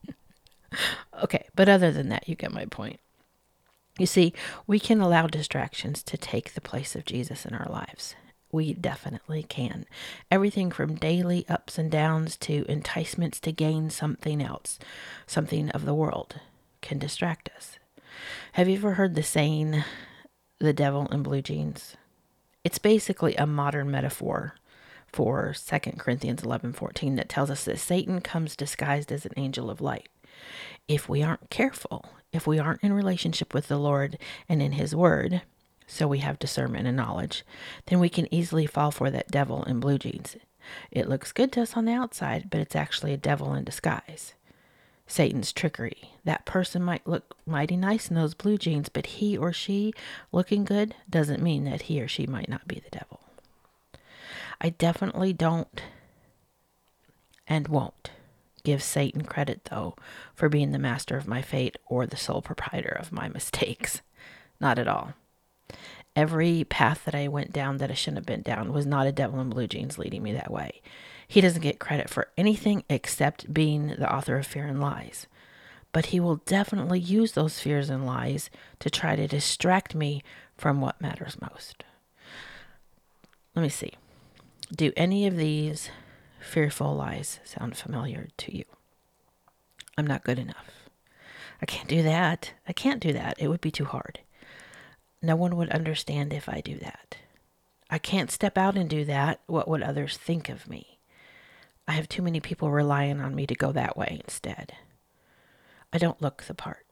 okay, 1.22 1.46
but 1.54 1.68
other 1.68 1.92
than 1.92 2.08
that, 2.08 2.28
you 2.28 2.34
get 2.34 2.52
my 2.52 2.66
point. 2.66 3.00
You 3.98 4.06
see, 4.06 4.32
we 4.66 4.80
can 4.80 5.00
allow 5.00 5.26
distractions 5.26 6.02
to 6.04 6.16
take 6.16 6.54
the 6.54 6.60
place 6.60 6.96
of 6.96 7.04
Jesus 7.04 7.46
in 7.46 7.54
our 7.54 7.70
lives. 7.70 8.16
We 8.50 8.72
definitely 8.72 9.42
can. 9.42 9.84
Everything 10.30 10.70
from 10.70 10.94
daily 10.96 11.44
ups 11.48 11.78
and 11.78 11.90
downs 11.90 12.36
to 12.38 12.64
enticements 12.68 13.40
to 13.40 13.52
gain 13.52 13.90
something 13.90 14.42
else, 14.42 14.78
something 15.26 15.70
of 15.70 15.84
the 15.84 15.94
world 15.94 16.40
can 16.84 16.98
distract 16.98 17.48
us. 17.56 17.78
Have 18.52 18.68
you 18.68 18.76
ever 18.76 18.92
heard 18.92 19.14
the 19.14 19.22
saying, 19.22 19.82
the 20.60 20.74
devil 20.74 21.08
in 21.08 21.22
blue 21.22 21.42
jeans? 21.42 21.96
It's 22.62 22.78
basically 22.78 23.34
a 23.36 23.46
modern 23.46 23.90
metaphor 23.90 24.54
for 25.06 25.54
2 25.54 25.98
Corinthians 25.98 26.42
11:14 26.42 27.16
that 27.16 27.28
tells 27.28 27.50
us 27.50 27.64
that 27.64 27.78
Satan 27.78 28.20
comes 28.20 28.54
disguised 28.54 29.10
as 29.10 29.24
an 29.24 29.32
angel 29.36 29.70
of 29.70 29.80
light. 29.80 30.08
If 30.86 31.08
we 31.08 31.22
aren't 31.22 31.50
careful, 31.50 32.04
if 32.32 32.46
we 32.46 32.58
aren't 32.58 32.82
in 32.82 32.92
relationship 32.92 33.54
with 33.54 33.68
the 33.68 33.78
Lord 33.78 34.18
and 34.48 34.60
in 34.60 34.72
his 34.72 34.94
word, 34.94 35.42
so 35.86 36.06
we 36.06 36.18
have 36.18 36.38
discernment 36.38 36.86
and 36.86 36.96
knowledge, 36.96 37.44
then 37.86 37.98
we 37.98 38.10
can 38.10 38.32
easily 38.32 38.66
fall 38.66 38.90
for 38.90 39.10
that 39.10 39.30
devil 39.30 39.62
in 39.64 39.80
blue 39.80 39.98
jeans. 39.98 40.36
It 40.90 41.08
looks 41.08 41.32
good 41.32 41.50
to 41.52 41.62
us 41.62 41.76
on 41.76 41.86
the 41.86 41.92
outside, 41.92 42.50
but 42.50 42.60
it's 42.60 42.76
actually 42.76 43.14
a 43.14 43.18
devil 43.18 43.54
in 43.54 43.64
disguise. 43.64 44.34
Satan's 45.06 45.52
trickery. 45.52 46.10
That 46.24 46.46
person 46.46 46.82
might 46.82 47.06
look 47.06 47.36
mighty 47.46 47.76
nice 47.76 48.08
in 48.08 48.16
those 48.16 48.34
blue 48.34 48.56
jeans, 48.56 48.88
but 48.88 49.06
he 49.06 49.36
or 49.36 49.52
she 49.52 49.92
looking 50.32 50.64
good 50.64 50.94
doesn't 51.08 51.42
mean 51.42 51.64
that 51.64 51.82
he 51.82 52.00
or 52.00 52.08
she 52.08 52.26
might 52.26 52.48
not 52.48 52.66
be 52.66 52.76
the 52.80 52.90
devil. 52.90 53.20
I 54.60 54.70
definitely 54.70 55.32
don't 55.32 55.82
and 57.46 57.68
won't 57.68 58.10
give 58.64 58.82
Satan 58.82 59.24
credit, 59.24 59.68
though, 59.70 59.94
for 60.34 60.48
being 60.48 60.72
the 60.72 60.78
master 60.78 61.16
of 61.16 61.28
my 61.28 61.42
fate 61.42 61.76
or 61.86 62.06
the 62.06 62.16
sole 62.16 62.40
proprietor 62.40 62.96
of 62.98 63.12
my 63.12 63.28
mistakes. 63.34 64.00
Not 64.60 64.78
at 64.78 64.88
all. 64.88 65.12
Every 66.16 66.64
path 66.64 67.04
that 67.04 67.14
I 67.14 67.28
went 67.28 67.52
down 67.52 67.78
that 67.78 67.90
I 67.90 67.94
shouldn't 67.94 68.18
have 68.18 68.26
been 68.26 68.42
down 68.42 68.72
was 68.72 68.86
not 68.86 69.06
a 69.06 69.12
devil 69.12 69.40
in 69.40 69.50
blue 69.50 69.66
jeans 69.66 69.98
leading 69.98 70.22
me 70.22 70.32
that 70.32 70.50
way. 70.50 70.80
He 71.26 71.40
doesn't 71.40 71.62
get 71.62 71.78
credit 71.78 72.10
for 72.10 72.28
anything 72.36 72.84
except 72.88 73.52
being 73.52 73.88
the 73.88 74.12
author 74.12 74.36
of 74.36 74.46
fear 74.46 74.66
and 74.66 74.80
lies. 74.80 75.26
But 75.92 76.06
he 76.06 76.20
will 76.20 76.36
definitely 76.44 76.98
use 76.98 77.32
those 77.32 77.60
fears 77.60 77.88
and 77.88 78.04
lies 78.04 78.50
to 78.80 78.90
try 78.90 79.16
to 79.16 79.28
distract 79.28 79.94
me 79.94 80.22
from 80.56 80.80
what 80.80 81.00
matters 81.00 81.36
most. 81.40 81.84
Let 83.54 83.62
me 83.62 83.68
see. 83.68 83.92
Do 84.74 84.92
any 84.96 85.26
of 85.26 85.36
these 85.36 85.90
fearful 86.40 86.94
lies 86.94 87.38
sound 87.44 87.76
familiar 87.76 88.28
to 88.38 88.56
you? 88.56 88.64
I'm 89.96 90.06
not 90.06 90.24
good 90.24 90.38
enough. 90.38 90.88
I 91.62 91.66
can't 91.66 91.88
do 91.88 92.02
that. 92.02 92.52
I 92.66 92.72
can't 92.72 93.00
do 93.00 93.12
that. 93.12 93.36
It 93.38 93.48
would 93.48 93.60
be 93.60 93.70
too 93.70 93.84
hard. 93.84 94.20
No 95.22 95.36
one 95.36 95.56
would 95.56 95.70
understand 95.70 96.32
if 96.32 96.48
I 96.48 96.60
do 96.60 96.76
that. 96.78 97.16
I 97.88 97.98
can't 97.98 98.30
step 98.30 98.58
out 98.58 98.76
and 98.76 98.90
do 98.90 99.04
that. 99.04 99.40
What 99.46 99.68
would 99.68 99.82
others 99.82 100.16
think 100.16 100.48
of 100.48 100.68
me? 100.68 100.93
I 101.86 101.92
have 101.92 102.08
too 102.08 102.22
many 102.22 102.40
people 102.40 102.70
relying 102.70 103.20
on 103.20 103.34
me 103.34 103.46
to 103.46 103.54
go 103.54 103.72
that 103.72 103.96
way 103.96 104.20
instead. 104.24 104.74
I 105.92 105.98
don't 105.98 106.22
look 106.22 106.42
the 106.44 106.54
part. 106.54 106.86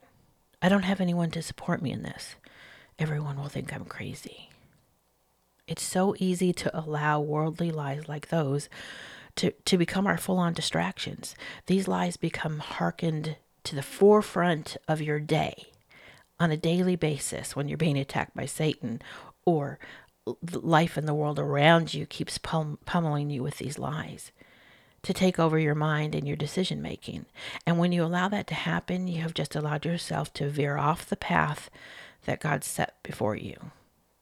I 0.61 0.68
don't 0.68 0.84
have 0.84 1.00
anyone 1.00 1.30
to 1.32 1.42
support 1.42 1.82
me 1.82 1.90
in 1.90 2.02
this. 2.02 2.37
Everyone 2.99 3.37
will 3.37 3.49
think 3.49 3.75
I'm 3.75 3.84
crazy. 3.84 4.50
It's 5.66 5.82
so 5.82 6.14
easy 6.18 6.52
to 6.52 6.78
allow 6.78 7.20
worldly 7.20 7.70
lies 7.70 8.08
like 8.08 8.28
those 8.28 8.68
to, 9.37 9.52
to 9.64 9.78
become 9.78 10.06
our 10.06 10.18
full 10.18 10.38
on 10.38 10.52
distractions. 10.52 11.34
These 11.66 11.88
lies 11.88 12.16
become 12.16 12.58
hearkened 12.58 13.37
to 13.64 13.75
the 13.75 13.82
forefront 13.82 14.76
of 14.87 15.00
your 15.00 15.20
day 15.20 15.68
on 16.38 16.50
a 16.50 16.56
daily 16.56 16.96
basis 16.96 17.56
when 17.56 17.68
you're 17.68 17.78
being 17.78 17.99
attacked 17.99 18.37
by 18.37 18.46
Satan 18.46 19.00
or 19.44 19.78
life 20.52 20.99
in 20.99 21.06
the 21.06 21.14
world 21.14 21.38
around 21.38 21.94
you 21.94 22.06
keeps 22.06 22.38
pum- 22.38 22.78
pummeling 22.84 23.30
you 23.30 23.42
with 23.42 23.58
these 23.58 23.78
lies 23.78 24.30
to 25.02 25.12
take 25.12 25.38
over 25.38 25.59
your 25.59 25.75
mind 25.75 26.14
and 26.14 26.26
your 26.26 26.37
decision 26.37 26.80
making. 26.80 27.26
And 27.66 27.78
when 27.78 27.92
you 27.92 28.04
allow 28.04 28.28
that 28.28 28.47
to 28.49 28.54
happen, 28.54 29.09
you 29.09 29.21
have 29.23 29.35
just 29.35 29.56
allowed 29.56 29.85
yourself 29.85 30.32
to 30.35 30.49
veer 30.49 30.76
off 30.76 31.09
the 31.09 31.16
path 31.16 31.71
that 32.25 32.40
God 32.40 32.62
set 32.64 33.02
before 33.02 33.37
you. 33.37 33.56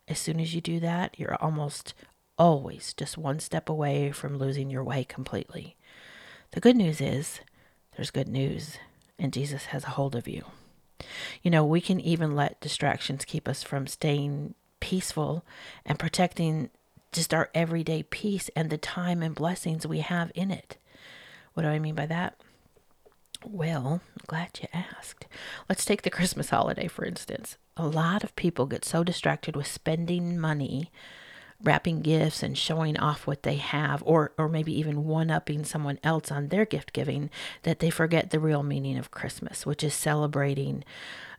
As 0.08 0.18
soon 0.18 0.40
as 0.40 0.54
you 0.54 0.60
do 0.60 0.80
that, 0.80 1.18
you're 1.18 1.36
almost 1.36 1.94
always 2.38 2.94
just 2.94 3.18
one 3.18 3.38
step 3.38 3.68
away 3.68 4.10
from 4.10 4.38
losing 4.38 4.70
your 4.70 4.82
way 4.82 5.04
completely. 5.04 5.76
The 6.52 6.60
good 6.60 6.76
news 6.76 7.00
is 7.00 7.40
there's 7.96 8.10
good 8.10 8.28
news, 8.28 8.78
and 9.18 9.32
Jesus 9.32 9.66
has 9.66 9.84
a 9.84 9.90
hold 9.90 10.16
of 10.16 10.26
you. 10.26 10.44
You 11.42 11.50
know, 11.50 11.64
we 11.64 11.80
can 11.80 12.00
even 12.00 12.34
let 12.34 12.60
distractions 12.60 13.24
keep 13.24 13.46
us 13.46 13.62
from 13.62 13.86
staying 13.86 14.54
peaceful 14.80 15.44
and 15.84 15.98
protecting 15.98 16.70
just 17.12 17.34
our 17.34 17.50
everyday 17.54 18.02
peace 18.02 18.50
and 18.54 18.70
the 18.70 18.78
time 18.78 19.22
and 19.22 19.34
blessings 19.34 19.86
we 19.86 20.00
have 20.00 20.30
in 20.34 20.50
it. 20.50 20.76
What 21.54 21.64
do 21.64 21.68
I 21.68 21.78
mean 21.78 21.94
by 21.94 22.06
that? 22.06 22.36
Well, 23.44 24.00
glad 24.26 24.50
you 24.60 24.68
asked. 24.72 25.26
Let's 25.68 25.84
take 25.84 26.02
the 26.02 26.10
Christmas 26.18 26.50
holiday, 26.50 26.88
for 26.88 27.04
instance. 27.04 27.56
A 27.76 27.86
lot 27.86 28.22
of 28.22 28.36
people 28.36 28.66
get 28.66 28.84
so 28.84 29.02
distracted 29.02 29.56
with 29.56 29.66
spending 29.66 30.38
money, 30.38 30.90
wrapping 31.62 32.02
gifts, 32.02 32.42
and 32.42 32.56
showing 32.56 32.98
off 32.98 33.26
what 33.26 33.42
they 33.42 33.56
have, 33.56 34.02
or, 34.04 34.32
or 34.36 34.48
maybe 34.48 34.78
even 34.78 35.04
one 35.06 35.30
upping 35.30 35.64
someone 35.64 35.98
else 36.04 36.30
on 36.30 36.48
their 36.48 36.66
gift 36.66 36.92
giving, 36.92 37.30
that 37.62 37.78
they 37.78 37.90
forget 37.90 38.30
the 38.30 38.40
real 38.40 38.62
meaning 38.62 38.98
of 38.98 39.10
Christmas, 39.10 39.64
which 39.64 39.82
is 39.82 39.94
celebrating 39.94 40.84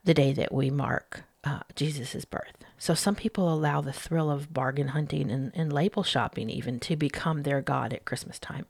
the 0.04 0.14
day 0.14 0.34
that 0.34 0.52
we 0.52 0.72
mark 0.72 1.24
uh, 1.44 1.60
Jesus' 1.76 2.26
birth. 2.26 2.61
So 2.82 2.96
some 2.96 3.14
people 3.14 3.54
allow 3.54 3.82
the 3.82 3.94
thrill 3.94 4.32
of 4.32 4.56
bargain 4.56 4.88
hunting 4.88 5.30
and, 5.30 5.52
and 5.54 5.72
label 5.72 6.02
shopping 6.02 6.50
even 6.50 6.80
to 6.80 6.96
become 6.96 7.44
their 7.44 7.62
God 7.62 7.94
at 7.94 8.06
Christmas 8.06 8.40
time. 8.40 8.66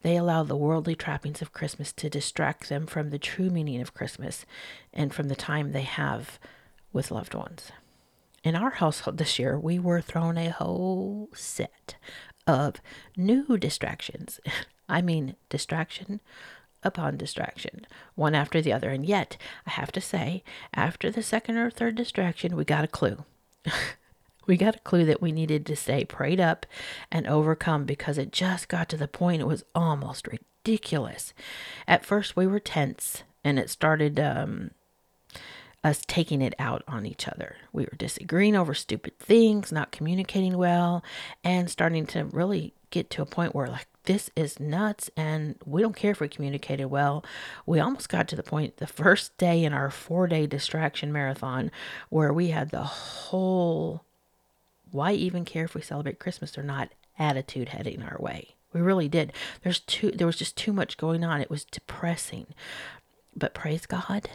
They 0.00 0.16
allow 0.16 0.44
the 0.44 0.56
worldly 0.56 0.94
trappings 0.94 1.42
of 1.42 1.52
Christmas 1.52 1.92
to 1.92 2.08
distract 2.08 2.70
them 2.70 2.86
from 2.86 3.10
the 3.10 3.18
true 3.18 3.50
meaning 3.50 3.82
of 3.82 3.92
Christmas 3.92 4.46
and 4.94 5.12
from 5.12 5.28
the 5.28 5.36
time 5.36 5.72
they 5.72 5.82
have 5.82 6.38
with 6.94 7.10
loved 7.10 7.34
ones. 7.34 7.70
In 8.42 8.56
our 8.56 8.70
household 8.70 9.18
this 9.18 9.38
year, 9.38 9.58
we 9.58 9.78
were 9.78 10.00
thrown 10.00 10.38
a 10.38 10.48
whole 10.48 11.28
set 11.34 11.96
of 12.46 12.76
new 13.14 13.58
distractions. 13.58 14.40
I 14.88 15.02
mean, 15.02 15.36
distraction 15.50 16.20
upon 16.82 17.18
distraction, 17.18 17.86
one 18.14 18.34
after 18.34 18.62
the 18.62 18.72
other. 18.72 18.88
And 18.88 19.04
yet, 19.04 19.36
I 19.66 19.72
have 19.72 19.92
to 19.92 20.00
say, 20.00 20.44
after 20.72 21.10
the 21.10 21.22
second 21.22 21.58
or 21.58 21.70
third 21.70 21.94
distraction, 21.94 22.56
we 22.56 22.64
got 22.64 22.84
a 22.84 22.88
clue. 22.88 23.26
we 24.46 24.56
got 24.56 24.76
a 24.76 24.80
clue 24.80 25.04
that 25.04 25.22
we 25.22 25.32
needed 25.32 25.66
to 25.66 25.76
stay 25.76 26.04
prayed 26.04 26.40
up 26.40 26.66
and 27.10 27.26
overcome 27.26 27.84
because 27.84 28.18
it 28.18 28.32
just 28.32 28.68
got 28.68 28.88
to 28.88 28.96
the 28.96 29.08
point 29.08 29.42
it 29.42 29.46
was 29.46 29.64
almost 29.74 30.26
ridiculous. 30.26 31.32
At 31.86 32.04
first, 32.04 32.36
we 32.36 32.46
were 32.46 32.60
tense 32.60 33.22
and 33.44 33.58
it 33.58 33.70
started 33.70 34.18
um, 34.18 34.72
us 35.82 36.02
taking 36.06 36.42
it 36.42 36.54
out 36.58 36.82
on 36.86 37.06
each 37.06 37.26
other. 37.26 37.56
We 37.72 37.84
were 37.84 37.96
disagreeing 37.96 38.56
over 38.56 38.74
stupid 38.74 39.18
things, 39.18 39.72
not 39.72 39.92
communicating 39.92 40.56
well, 40.58 41.02
and 41.42 41.70
starting 41.70 42.06
to 42.06 42.24
really 42.24 42.74
get 42.90 43.10
to 43.10 43.22
a 43.22 43.26
point 43.26 43.54
where, 43.54 43.68
like, 43.68 43.86
this 44.04 44.30
is 44.34 44.58
nuts 44.58 45.10
and 45.16 45.56
we 45.64 45.82
don't 45.82 45.96
care 45.96 46.10
if 46.10 46.20
we 46.20 46.28
communicated 46.28 46.86
well. 46.86 47.24
We 47.66 47.80
almost 47.80 48.08
got 48.08 48.28
to 48.28 48.36
the 48.36 48.42
point 48.42 48.78
the 48.78 48.86
first 48.86 49.36
day 49.36 49.62
in 49.64 49.72
our 49.72 49.90
four 49.90 50.26
day 50.26 50.46
distraction 50.46 51.12
marathon 51.12 51.70
where 52.08 52.32
we 52.32 52.48
had 52.48 52.70
the 52.70 52.82
whole 52.82 54.04
why 54.90 55.12
even 55.12 55.44
care 55.44 55.64
if 55.64 55.74
we 55.74 55.82
celebrate 55.82 56.18
Christmas 56.18 56.58
or 56.58 56.62
not 56.62 56.90
attitude 57.18 57.68
heading 57.68 58.02
our 58.02 58.16
way. 58.18 58.56
We 58.72 58.80
really 58.80 59.08
did. 59.08 59.32
There's 59.62 59.80
too 59.80 60.10
there 60.10 60.26
was 60.26 60.38
just 60.38 60.56
too 60.56 60.72
much 60.72 60.96
going 60.96 61.22
on. 61.22 61.40
It 61.40 61.50
was 61.50 61.64
depressing. 61.64 62.46
But 63.36 63.54
praise 63.54 63.86
God, 63.86 64.30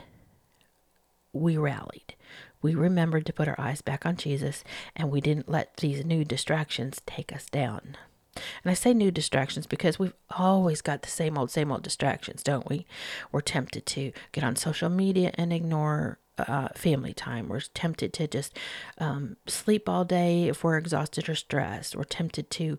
we 1.33 1.57
rallied. 1.57 2.15
We 2.61 2.75
remembered 2.75 3.25
to 3.25 3.33
put 3.33 3.47
our 3.47 3.59
eyes 3.59 3.81
back 3.81 4.05
on 4.05 4.15
Jesus 4.15 4.63
and 4.95 5.11
we 5.11 5.21
didn't 5.21 5.49
let 5.49 5.77
these 5.77 6.05
new 6.05 6.23
distractions 6.23 7.01
take 7.05 7.33
us 7.33 7.47
down. 7.47 7.97
And 8.35 8.71
I 8.71 8.73
say 8.73 8.93
new 8.93 9.11
distractions 9.11 9.65
because 9.65 9.97
we've 9.97 10.13
always 10.31 10.81
got 10.81 11.01
the 11.01 11.09
same 11.09 11.37
old, 11.37 11.51
same 11.51 11.71
old 11.71 11.83
distractions, 11.83 12.43
don't 12.43 12.69
we? 12.69 12.85
We're 13.31 13.41
tempted 13.41 13.85
to 13.87 14.11
get 14.31 14.43
on 14.43 14.55
social 14.55 14.89
media 14.89 15.31
and 15.35 15.53
ignore 15.53 16.19
uh, 16.37 16.69
family 16.75 17.13
time. 17.13 17.47
We're 17.47 17.61
tempted 17.73 18.13
to 18.13 18.27
just 18.27 18.57
um, 18.97 19.37
sleep 19.47 19.87
all 19.87 20.03
day 20.03 20.49
if 20.49 20.63
we're 20.63 20.77
exhausted 20.77 21.29
or 21.29 21.35
stressed. 21.35 21.95
We're 21.95 22.03
tempted 22.03 22.49
to 22.51 22.77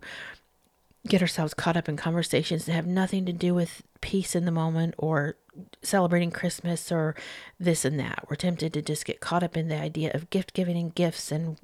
get 1.07 1.21
ourselves 1.21 1.53
caught 1.53 1.77
up 1.77 1.87
in 1.87 1.97
conversations 1.97 2.65
that 2.65 2.73
have 2.73 2.85
nothing 2.85 3.25
to 3.25 3.33
do 3.33 3.53
with 3.53 3.81
peace 4.01 4.35
in 4.35 4.45
the 4.45 4.51
moment 4.51 4.93
or 4.97 5.35
celebrating 5.81 6.31
Christmas 6.31 6.91
or 6.91 7.15
this 7.59 7.85
and 7.85 7.99
that. 7.99 8.25
We're 8.29 8.35
tempted 8.35 8.73
to 8.73 8.81
just 8.81 9.05
get 9.05 9.19
caught 9.19 9.43
up 9.43 9.57
in 9.57 9.69
the 9.69 9.79
idea 9.79 10.11
of 10.13 10.29
gift 10.29 10.53
giving 10.53 10.77
and 10.77 10.93
gifts 10.93 11.31
and 11.31 11.57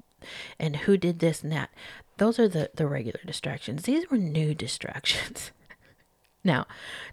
and 0.58 0.76
who 0.76 0.96
did 0.96 1.18
this 1.18 1.42
and 1.42 1.52
that. 1.52 1.70
Those 2.18 2.38
are 2.38 2.48
the, 2.48 2.70
the 2.74 2.86
regular 2.86 3.20
distractions. 3.26 3.82
These 3.82 4.10
were 4.10 4.18
new 4.18 4.54
distractions. 4.54 5.50
now, 6.44 6.66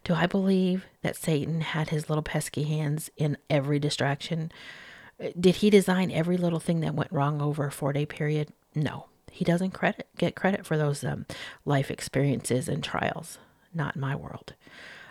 do 0.03 0.13
I 0.13 0.27
believe 0.27 0.85
that 1.01 1.15
Satan 1.15 1.61
had 1.61 1.89
his 1.89 2.09
little 2.09 2.23
pesky 2.23 2.63
hands 2.63 3.09
in 3.17 3.37
every 3.49 3.79
distraction? 3.79 4.51
Did 5.39 5.57
he 5.57 5.69
design 5.69 6.11
every 6.11 6.37
little 6.37 6.59
thing 6.59 6.81
that 6.81 6.95
went 6.95 7.11
wrong 7.11 7.41
over 7.41 7.65
a 7.65 7.71
four 7.71 7.93
day 7.93 8.05
period? 8.05 8.49
No. 8.75 9.05
He 9.31 9.45
doesn't 9.45 9.71
credit 9.71 10.07
get 10.17 10.35
credit 10.35 10.65
for 10.65 10.77
those 10.77 11.03
um, 11.03 11.25
life 11.65 11.89
experiences 11.89 12.67
and 12.67 12.83
trials. 12.83 13.39
Not 13.73 13.95
in 13.95 14.01
my 14.01 14.15
world. 14.15 14.53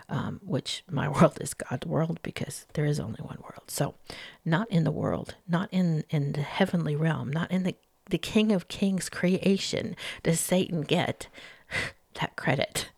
Um, 0.07 0.41
which 0.43 0.83
my 0.91 1.07
world 1.21 1.37
is 1.41 1.53
God's 1.53 1.87
world 1.87 2.19
because 2.21 2.65
there 2.73 2.85
is 2.85 2.99
only 2.99 3.21
one 3.21 3.39
world. 3.41 3.63
So, 3.67 3.95
not 4.43 4.69
in 4.69 4.83
the 4.83 4.91
world, 4.91 5.35
not 5.47 5.69
in 5.71 6.03
in 6.09 6.33
the 6.33 6.41
heavenly 6.41 6.95
realm, 6.95 7.31
not 7.31 7.49
in 7.49 7.63
the 7.63 7.75
the 8.11 8.17
King 8.17 8.51
of 8.51 8.67
Kings 8.67 9.09
creation 9.09 9.95
does 10.23 10.39
Satan 10.39 10.81
get 10.81 11.27
that 12.19 12.35
credit? 12.35 12.89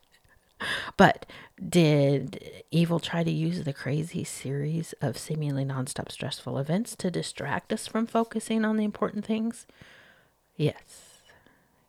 But 0.96 1.26
did 1.66 2.62
evil 2.70 3.00
try 3.00 3.22
to 3.22 3.30
use 3.30 3.64
the 3.64 3.72
crazy 3.72 4.24
series 4.24 4.94
of 5.00 5.18
seemingly 5.18 5.64
nonstop 5.64 6.10
stressful 6.10 6.58
events 6.58 6.96
to 6.96 7.10
distract 7.10 7.72
us 7.72 7.86
from 7.86 8.06
focusing 8.06 8.64
on 8.64 8.76
the 8.76 8.84
important 8.84 9.24
things? 9.24 9.66
Yes. 10.56 11.20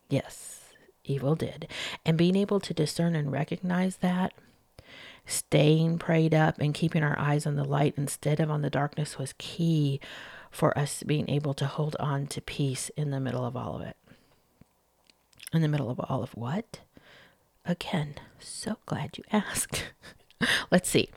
Yes, 0.08 0.72
evil 1.04 1.34
did. 1.34 1.68
And 2.04 2.16
being 2.16 2.36
able 2.36 2.60
to 2.60 2.74
discern 2.74 3.16
and 3.16 3.32
recognize 3.32 3.96
that, 3.96 4.32
staying 5.26 5.98
prayed 5.98 6.32
up 6.32 6.56
and 6.60 6.74
keeping 6.74 7.02
our 7.02 7.18
eyes 7.18 7.46
on 7.46 7.56
the 7.56 7.64
light 7.64 7.94
instead 7.96 8.38
of 8.38 8.50
on 8.50 8.62
the 8.62 8.70
darkness 8.70 9.18
was 9.18 9.34
key 9.38 10.00
for 10.50 10.76
us 10.78 11.02
being 11.02 11.28
able 11.28 11.54
to 11.54 11.66
hold 11.66 11.96
on 12.00 12.26
to 12.28 12.40
peace 12.40 12.90
in 12.96 13.10
the 13.10 13.20
middle 13.20 13.44
of 13.44 13.56
all 13.56 13.76
of 13.76 13.82
it. 13.82 13.96
In 15.52 15.62
the 15.62 15.68
middle 15.68 15.90
of 15.90 16.00
all 16.00 16.22
of 16.22 16.30
what? 16.30 16.80
Again, 17.64 18.14
so 18.38 18.76
glad 18.86 19.18
you 19.18 19.24
asked. 19.32 19.86
Let's 20.70 20.88
see. 20.88 21.08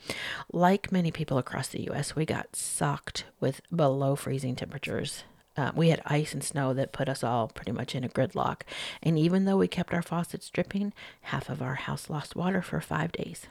Like 0.51 0.91
many 0.91 1.11
people 1.11 1.37
across 1.37 1.67
the 1.67 1.89
US, 1.89 2.15
we 2.15 2.25
got 2.25 2.55
socked 2.55 3.25
with 3.39 3.61
below 3.75 4.15
freezing 4.15 4.55
temperatures. 4.55 5.23
Uh, 5.57 5.71
we 5.75 5.89
had 5.89 6.01
ice 6.05 6.33
and 6.33 6.43
snow 6.43 6.73
that 6.73 6.93
put 6.93 7.09
us 7.09 7.23
all 7.23 7.49
pretty 7.49 7.73
much 7.73 7.93
in 7.93 8.03
a 8.05 8.09
gridlock. 8.09 8.61
And 9.03 9.19
even 9.19 9.43
though 9.43 9.57
we 9.57 9.67
kept 9.67 9.93
our 9.93 10.01
faucets 10.01 10.49
dripping, 10.49 10.93
half 11.21 11.49
of 11.49 11.61
our 11.61 11.75
house 11.75 12.09
lost 12.09 12.35
water 12.35 12.61
for 12.61 12.79
five 12.79 13.11
days 13.11 13.47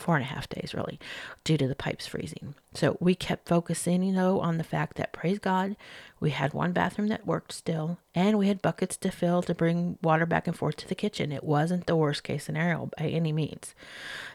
four 0.00 0.16
and 0.16 0.24
a 0.24 0.28
half 0.28 0.48
days 0.48 0.74
really 0.74 0.98
due 1.44 1.56
to 1.56 1.68
the 1.68 1.74
pipes 1.74 2.06
freezing. 2.06 2.54
So 2.74 2.96
we 3.00 3.14
kept 3.14 3.48
focusing, 3.48 4.02
you 4.02 4.12
know, 4.12 4.40
on 4.40 4.58
the 4.58 4.64
fact 4.64 4.96
that 4.96 5.12
praise 5.12 5.38
God, 5.38 5.76
we 6.18 6.30
had 6.30 6.52
one 6.52 6.72
bathroom 6.72 7.08
that 7.08 7.26
worked 7.26 7.52
still 7.52 7.98
and 8.14 8.38
we 8.38 8.48
had 8.48 8.62
buckets 8.62 8.96
to 8.98 9.10
fill 9.10 9.42
to 9.42 9.54
bring 9.54 9.98
water 10.02 10.26
back 10.26 10.46
and 10.46 10.56
forth 10.56 10.76
to 10.76 10.88
the 10.88 10.94
kitchen. 10.94 11.32
It 11.32 11.44
wasn't 11.44 11.86
the 11.86 11.96
worst 11.96 12.22
case 12.22 12.44
scenario 12.44 12.90
by 12.98 13.06
any 13.06 13.32
means. 13.32 13.74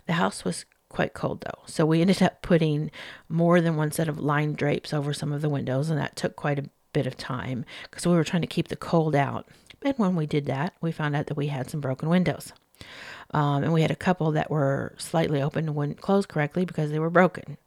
The 0.05 0.13
house 0.13 0.43
was 0.43 0.65
quite 0.89 1.13
cold 1.13 1.41
though. 1.41 1.63
So 1.65 1.85
we 1.85 2.01
ended 2.01 2.21
up 2.21 2.41
putting 2.41 2.91
more 3.27 3.61
than 3.61 3.75
one 3.75 3.91
set 3.91 4.07
of 4.07 4.19
lined 4.19 4.57
drapes 4.57 4.93
over 4.93 5.13
some 5.13 5.31
of 5.31 5.41
the 5.41 5.49
windows 5.49 5.89
and 5.89 5.99
that 5.99 6.15
took 6.15 6.35
quite 6.35 6.59
a 6.59 6.69
bit 6.93 7.05
of 7.05 7.17
time 7.17 7.65
because 7.89 8.07
we 8.07 8.13
were 8.13 8.23
trying 8.23 8.41
to 8.41 8.47
keep 8.47 8.69
the 8.69 8.75
cold 8.75 9.15
out. 9.15 9.47
And 9.81 9.97
when 9.97 10.15
we 10.15 10.25
did 10.25 10.45
that, 10.45 10.73
we 10.81 10.91
found 10.91 11.15
out 11.15 11.27
that 11.27 11.37
we 11.37 11.47
had 11.47 11.69
some 11.69 11.81
broken 11.81 12.09
windows. 12.09 12.53
Um, 13.31 13.63
and 13.63 13.73
we 13.73 13.81
had 13.81 13.91
a 13.91 13.95
couple 13.95 14.31
that 14.31 14.51
were 14.51 14.93
slightly 14.97 15.41
open 15.41 15.67
and 15.67 15.75
wouldn't 15.75 16.01
close 16.01 16.25
correctly 16.25 16.65
because 16.65 16.91
they 16.91 16.99
were 16.99 17.09
broken. 17.09 17.57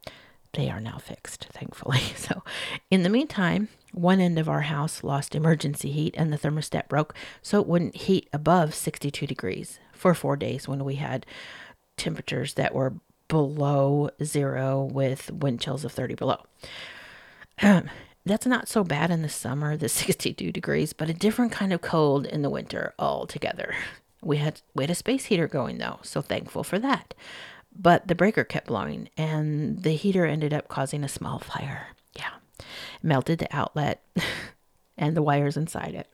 They 0.53 0.69
are 0.69 0.81
now 0.81 0.97
fixed, 0.97 1.47
thankfully. 1.51 2.01
So, 2.15 2.43
in 2.89 3.03
the 3.03 3.09
meantime, 3.09 3.69
one 3.91 4.19
end 4.19 4.37
of 4.37 4.49
our 4.49 4.61
house 4.61 5.03
lost 5.03 5.35
emergency 5.35 5.91
heat 5.91 6.15
and 6.17 6.31
the 6.31 6.37
thermostat 6.37 6.87
broke, 6.87 7.13
so 7.41 7.59
it 7.59 7.67
wouldn't 7.67 7.95
heat 7.95 8.29
above 8.31 8.75
62 8.75 9.25
degrees 9.25 9.79
for 9.91 10.13
four 10.13 10.35
days 10.35 10.67
when 10.67 10.85
we 10.85 10.95
had 10.95 11.25
temperatures 11.97 12.53
that 12.53 12.73
were 12.73 12.93
below 13.27 14.09
zero 14.23 14.83
with 14.83 15.31
wind 15.31 15.61
chills 15.61 15.85
of 15.85 15.91
30 15.91 16.15
below. 16.15 16.43
That's 18.25 18.45
not 18.45 18.67
so 18.67 18.83
bad 18.83 19.11
in 19.11 19.21
the 19.21 19.29
summer, 19.29 19.77
the 19.77 19.89
62 19.89 20.51
degrees, 20.51 20.93
but 20.93 21.09
a 21.09 21.13
different 21.13 21.51
kind 21.51 21.73
of 21.73 21.81
cold 21.81 22.25
in 22.25 22.41
the 22.41 22.49
winter 22.49 22.93
altogether. 22.99 23.75
We 24.21 24.37
had 24.37 24.61
we 24.73 24.83
had 24.83 24.91
a 24.91 24.95
space 24.95 25.25
heater 25.25 25.47
going 25.47 25.77
though, 25.77 25.99
so 26.03 26.21
thankful 26.21 26.63
for 26.63 26.79
that. 26.79 27.13
But 27.75 28.07
the 28.07 28.15
breaker 28.15 28.43
kept 28.43 28.67
blowing 28.67 29.09
and 29.17 29.83
the 29.83 29.91
heater 29.91 30.25
ended 30.25 30.53
up 30.53 30.67
causing 30.67 31.03
a 31.03 31.09
small 31.09 31.39
fire. 31.39 31.87
Yeah. 32.15 32.65
melted 33.01 33.39
the 33.39 33.55
outlet 33.55 34.03
and 34.97 35.15
the 35.15 35.21
wires 35.21 35.55
inside 35.55 35.93
it. 35.93 36.07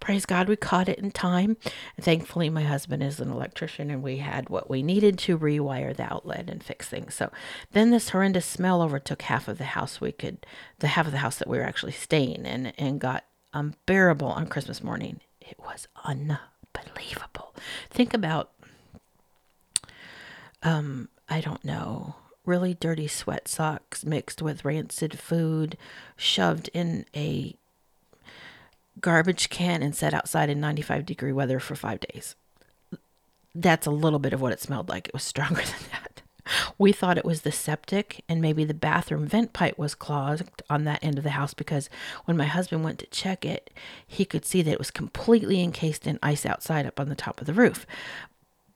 Praise 0.00 0.26
God, 0.26 0.48
we 0.48 0.56
caught 0.56 0.88
it 0.88 0.98
in 0.98 1.10
time. 1.10 1.56
Thankfully, 2.00 2.50
my 2.50 2.62
husband 2.62 3.02
is 3.02 3.20
an 3.20 3.30
electrician 3.30 3.90
and 3.90 4.02
we 4.02 4.16
had 4.18 4.48
what 4.48 4.68
we 4.68 4.82
needed 4.82 5.18
to 5.20 5.38
rewire 5.38 5.94
the 5.94 6.12
outlet 6.12 6.50
and 6.50 6.62
fix 6.62 6.88
things. 6.88 7.14
So 7.14 7.30
then 7.72 7.90
this 7.90 8.08
horrendous 8.08 8.46
smell 8.46 8.82
overtook 8.82 9.22
half 9.22 9.48
of 9.48 9.58
the 9.58 9.64
house 9.64 10.00
we 10.00 10.12
could, 10.12 10.44
the 10.78 10.88
half 10.88 11.06
of 11.06 11.12
the 11.12 11.18
house 11.18 11.36
that 11.38 11.48
we 11.48 11.58
were 11.58 11.64
actually 11.64 11.92
staying 11.92 12.46
in, 12.46 12.66
and 12.66 13.00
got 13.00 13.24
unbearable 13.52 14.28
on 14.28 14.46
Christmas 14.46 14.82
morning. 14.82 15.20
It 15.40 15.58
was 15.58 15.86
unbearable 16.04 16.50
unbelievable. 16.86 17.54
Think 17.90 18.14
about, 18.14 18.50
um, 20.62 21.08
I 21.28 21.40
don't 21.40 21.64
know, 21.64 22.16
really 22.44 22.74
dirty 22.74 23.06
sweat 23.06 23.48
socks 23.48 24.04
mixed 24.04 24.42
with 24.42 24.64
rancid 24.64 25.18
food, 25.18 25.76
shoved 26.16 26.68
in 26.72 27.04
a 27.14 27.56
garbage 29.00 29.48
can 29.48 29.82
and 29.82 29.94
set 29.94 30.14
outside 30.14 30.50
in 30.50 30.60
95 30.60 31.06
degree 31.06 31.32
weather 31.32 31.60
for 31.60 31.74
five 31.74 32.00
days. 32.00 32.34
That's 33.54 33.86
a 33.86 33.90
little 33.90 34.18
bit 34.18 34.32
of 34.32 34.40
what 34.40 34.52
it 34.52 34.60
smelled 34.60 34.88
like. 34.88 35.08
It 35.08 35.14
was 35.14 35.22
stronger 35.22 35.54
than 35.62 35.90
that. 35.92 36.09
We 36.78 36.92
thought 36.92 37.18
it 37.18 37.24
was 37.24 37.42
the 37.42 37.52
septic 37.52 38.24
and 38.28 38.40
maybe 38.40 38.64
the 38.64 38.74
bathroom 38.74 39.26
vent 39.26 39.52
pipe 39.52 39.78
was 39.78 39.94
clogged 39.94 40.62
on 40.68 40.84
that 40.84 41.02
end 41.02 41.18
of 41.18 41.24
the 41.24 41.30
house 41.30 41.54
because 41.54 41.88
when 42.24 42.36
my 42.36 42.46
husband 42.46 42.84
went 42.84 42.98
to 43.00 43.06
check 43.06 43.44
it, 43.44 43.70
he 44.06 44.24
could 44.24 44.44
see 44.44 44.62
that 44.62 44.72
it 44.72 44.78
was 44.78 44.90
completely 44.90 45.62
encased 45.62 46.06
in 46.06 46.18
ice 46.22 46.46
outside 46.46 46.86
up 46.86 47.00
on 47.00 47.08
the 47.08 47.14
top 47.14 47.40
of 47.40 47.46
the 47.46 47.54
roof. 47.54 47.86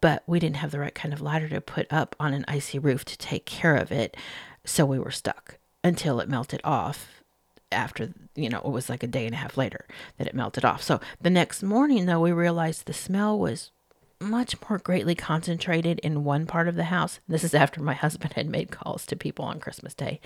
But 0.01 0.23
we 0.27 0.39
didn't 0.39 0.57
have 0.57 0.71
the 0.71 0.81
right 0.81 0.95
kind 0.95 1.15
of 1.15 1.23
ladder 1.23 1.49
to 1.49 1.61
put 1.61 1.91
up 1.91 2.15
on 2.21 2.35
an 2.35 2.45
icy 2.47 2.79
roof 2.79 3.05
to 3.07 3.19
take 3.19 3.47
care 3.47 3.77
of 3.77 3.91
it, 3.91 4.17
so 4.65 4.85
we 4.85 4.99
were 4.99 5.11
stuck 5.11 5.59
until 5.83 6.21
it 6.21 6.29
melted 6.29 6.61
off 6.65 7.23
after 7.73 8.13
you 8.35 8.49
know 8.49 8.59
it 8.59 8.71
was 8.71 8.89
like 8.89 9.03
a 9.03 9.09
day 9.09 9.27
and 9.27 9.35
a 9.35 9.39
half 9.39 9.57
later 9.57 9.87
that 10.17 10.27
it 10.27 10.35
melted 10.35 10.65
off 10.65 10.83
so 10.83 11.01
the 11.21 11.31
next 11.31 11.63
morning 11.63 12.07
though 12.07 12.21
we 12.21 12.31
realized 12.31 12.87
the 12.87 12.93
smell 12.93 13.39
was 13.39 13.71
much 14.31 14.57
more 14.69 14.79
greatly 14.79 15.15
concentrated 15.15 15.99
in 16.01 16.25
one 16.25 16.47
part 16.47 16.69
of 16.69 16.75
the 16.75 16.85
house. 16.85 17.21
This 17.29 17.45
is 17.45 17.55
after 17.55 17.83
my 17.83 17.95
husband 18.05 18.35
had 18.35 18.49
made 18.49 18.71
calls 18.71 19.07
to 19.07 19.17
people 19.17 19.45
on 19.45 19.61
Christmas 19.61 19.95
Day. 19.95 20.21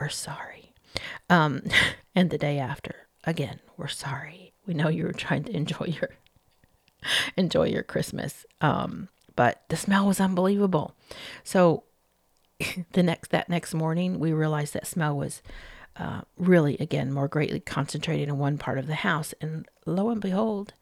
We're 0.00 0.08
sorry. 0.08 0.72
Um, 1.30 1.62
and 2.14 2.30
the 2.30 2.38
day 2.38 2.58
after, 2.58 3.08
again, 3.24 3.60
we're 3.76 3.88
sorry. 3.88 4.52
We 4.66 4.74
know 4.74 4.88
you 4.88 5.04
were 5.04 5.12
trying 5.12 5.44
to 5.44 5.56
enjoy 5.56 5.86
your 5.86 6.10
enjoy 7.36 7.68
your 7.68 7.82
Christmas. 7.82 8.44
Um, 8.60 9.08
but 9.34 9.62
the 9.68 9.76
smell 9.76 10.06
was 10.06 10.20
unbelievable. 10.20 10.94
So 11.44 11.84
the 12.92 13.02
next 13.02 13.30
that 13.30 13.48
next 13.48 13.74
morning, 13.74 14.18
we 14.18 14.32
realized 14.32 14.74
that 14.74 14.86
smell 14.86 15.16
was 15.16 15.42
uh, 15.96 16.22
really 16.36 16.76
again 16.78 17.12
more 17.12 17.28
greatly 17.28 17.60
concentrated 17.60 18.28
in 18.28 18.38
one 18.38 18.58
part 18.58 18.78
of 18.78 18.86
the 18.86 18.94
house, 18.96 19.34
and 19.40 19.66
lo 19.84 20.10
and 20.10 20.20
behold, 20.20 20.74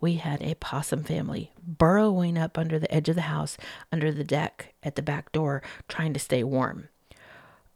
we 0.00 0.14
had 0.14 0.42
a 0.42 0.54
possum 0.56 1.04
family 1.04 1.52
burrowing 1.66 2.38
up 2.38 2.58
under 2.58 2.78
the 2.78 2.92
edge 2.92 3.08
of 3.08 3.14
the 3.14 3.22
house, 3.22 3.56
under 3.90 4.12
the 4.12 4.24
deck, 4.24 4.74
at 4.82 4.96
the 4.96 5.02
back 5.02 5.32
door, 5.32 5.62
trying 5.88 6.12
to 6.12 6.20
stay 6.20 6.44
warm. 6.44 6.88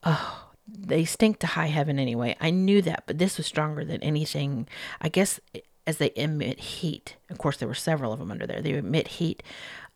Oh, 0.04 0.50
they 0.66 1.04
stink 1.04 1.38
to 1.40 1.46
high 1.46 1.66
heaven 1.66 1.98
anyway. 1.98 2.36
I 2.40 2.50
knew 2.50 2.82
that, 2.82 3.04
but 3.06 3.18
this 3.18 3.36
was 3.36 3.46
stronger 3.46 3.84
than 3.84 4.02
anything. 4.02 4.68
I 5.00 5.08
guess 5.08 5.40
eh, 5.54 5.60
as 5.86 5.96
they 5.96 6.12
emit 6.14 6.60
heat, 6.60 7.16
of 7.30 7.38
course, 7.38 7.56
there 7.56 7.68
were 7.68 7.74
several 7.74 8.12
of 8.12 8.18
them 8.18 8.30
under 8.30 8.46
there. 8.46 8.60
They 8.60 8.74
emit 8.74 9.08
heat. 9.08 9.42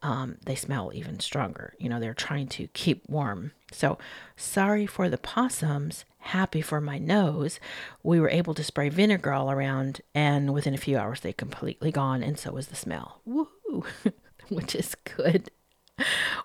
Um, 0.04 0.36
they 0.44 0.54
smell 0.54 0.92
even 0.94 1.18
stronger. 1.18 1.74
You 1.78 1.88
know, 1.88 1.98
they're 1.98 2.14
trying 2.14 2.46
to 2.48 2.68
keep 2.68 3.08
warm. 3.08 3.52
So 3.72 3.98
sorry 4.36 4.86
for 4.86 5.08
the 5.08 5.18
possums 5.18 6.04
happy 6.24 6.62
for 6.62 6.80
my 6.80 6.98
nose, 6.98 7.60
we 8.02 8.18
were 8.18 8.30
able 8.30 8.54
to 8.54 8.64
spray 8.64 8.88
vinegar 8.88 9.32
all 9.32 9.50
around, 9.50 10.00
and 10.14 10.54
within 10.54 10.74
a 10.74 10.78
few 10.78 10.96
hours, 10.96 11.20
they 11.20 11.32
completely 11.32 11.92
gone, 11.92 12.22
and 12.22 12.38
so 12.38 12.52
was 12.52 12.68
the 12.68 12.76
smell. 12.76 13.20
Woo! 13.24 13.84
Which 14.48 14.74
is 14.74 14.94
good. 15.16 15.50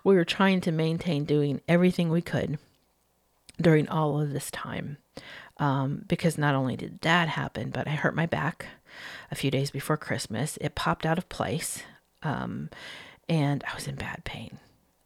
We 0.04 0.14
were 0.14 0.24
trying 0.24 0.60
to 0.62 0.72
maintain 0.72 1.24
doing 1.24 1.60
everything 1.66 2.10
we 2.10 2.22
could 2.22 2.58
during 3.60 3.88
all 3.88 4.20
of 4.20 4.32
this 4.32 4.50
time. 4.50 4.98
Um, 5.56 6.04
because 6.08 6.38
not 6.38 6.54
only 6.54 6.76
did 6.76 7.00
that 7.02 7.28
happen, 7.28 7.70
but 7.70 7.86
I 7.86 7.90
hurt 7.90 8.14
my 8.14 8.24
back 8.24 8.66
a 9.30 9.34
few 9.34 9.50
days 9.50 9.70
before 9.70 9.98
Christmas. 9.98 10.56
It 10.60 10.74
popped 10.74 11.04
out 11.04 11.18
of 11.18 11.28
place, 11.28 11.82
um, 12.22 12.70
and 13.30 13.64
I 13.66 13.74
was 13.74 13.86
in 13.86 13.94
bad 13.94 14.24
pain. 14.24 14.58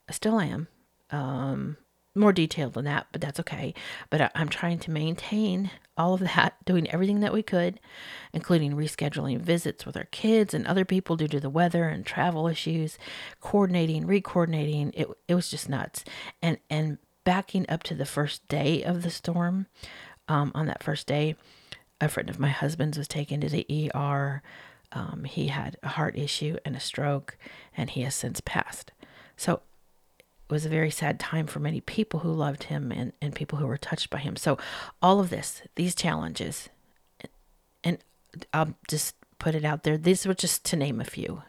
I 0.09 0.13
still 0.13 0.41
am. 0.41 0.67
Um, 1.11 1.77
more 2.17 2.33
detailed 2.33 2.73
than 2.73 2.87
that, 2.87 3.09
but 3.13 3.21
that's 3.21 3.39
okay. 3.41 3.75
But 4.09 4.21
I, 4.21 4.31
am 4.35 4.49
trying 4.49 4.79
to 4.81 4.91
maintain 4.91 5.71
all 5.97 6.15
of 6.15 6.21
that, 6.21 6.55
doing 6.65 6.91
everything 6.91 7.21
that 7.21 7.33
we 7.33 7.43
could, 7.43 7.81
including 8.33 8.73
rescheduling 8.73 9.41
visits 9.41 9.85
with 9.85 9.97
our 9.97 10.05
kids 10.07 10.55
and 10.55 10.67
other 10.67 10.85
people 10.85 11.17
due 11.17 11.29
to 11.29 11.41
the 11.41 11.51
weather 11.51 11.89
and 11.89 12.07
travel 12.07 12.49
issues, 12.49 12.99
coordinating, 13.41 14.07
recoordinating. 14.07 14.91
It 14.95 15.09
it 15.29 15.35
was 15.35 15.51
just 15.51 15.69
nuts. 15.69 16.05
And 16.41 16.59
and 16.71 16.99
backing 17.25 17.67
up 17.69 17.83
to 17.85 17.95
the 17.95 18.07
first 18.07 18.47
day 18.49 18.83
of 18.83 19.03
the 19.03 19.11
storm, 19.11 19.67
um, 20.29 20.51
on 20.55 20.67
that 20.67 20.83
first 20.83 21.07
day, 21.07 21.37
a 22.01 22.09
friend 22.09 22.31
of 22.31 22.39
my 22.39 22.49
husband's 22.49 22.97
was 22.97 23.09
taken 23.09 23.41
to 23.41 23.49
the 23.49 23.91
ER. 23.95 24.43
Um, 24.95 25.25
he 25.25 25.49
had 25.49 25.77
a 25.83 25.89
heart 25.89 26.17
issue 26.17 26.57
and 26.65 26.77
a 26.77 26.81
stroke, 26.81 27.37
and 27.77 27.91
he 27.91 28.03
has 28.03 28.15
since 28.15 28.41
passed. 28.41 28.93
So 29.37 29.55
it 30.49 30.53
was 30.53 30.65
a 30.65 30.71
very 30.71 30.91
sad 30.91 31.19
time 31.19 31.47
for 31.47 31.59
many 31.59 31.81
people 31.81 32.21
who 32.21 32.33
loved 32.33 32.65
him 32.65 32.93
and, 32.93 33.13
and 33.21 33.35
people 33.35 33.59
who 33.59 33.67
were 33.67 33.77
touched 33.77 34.11
by 34.11 34.19
him. 34.19 34.37
So, 34.37 34.59
all 35.03 35.19
of 35.19 35.31
this, 35.31 35.63
these 35.75 35.95
challenges, 35.95 36.69
and 37.83 37.99
I'll 38.53 38.75
just 38.89 39.17
put 39.39 39.55
it 39.55 39.65
out 39.65 39.83
there. 39.83 39.97
These 39.97 40.27
were 40.27 40.35
just 40.35 40.65
to 40.67 40.77
name 40.77 41.01
a 41.01 41.05
few. 41.05 41.43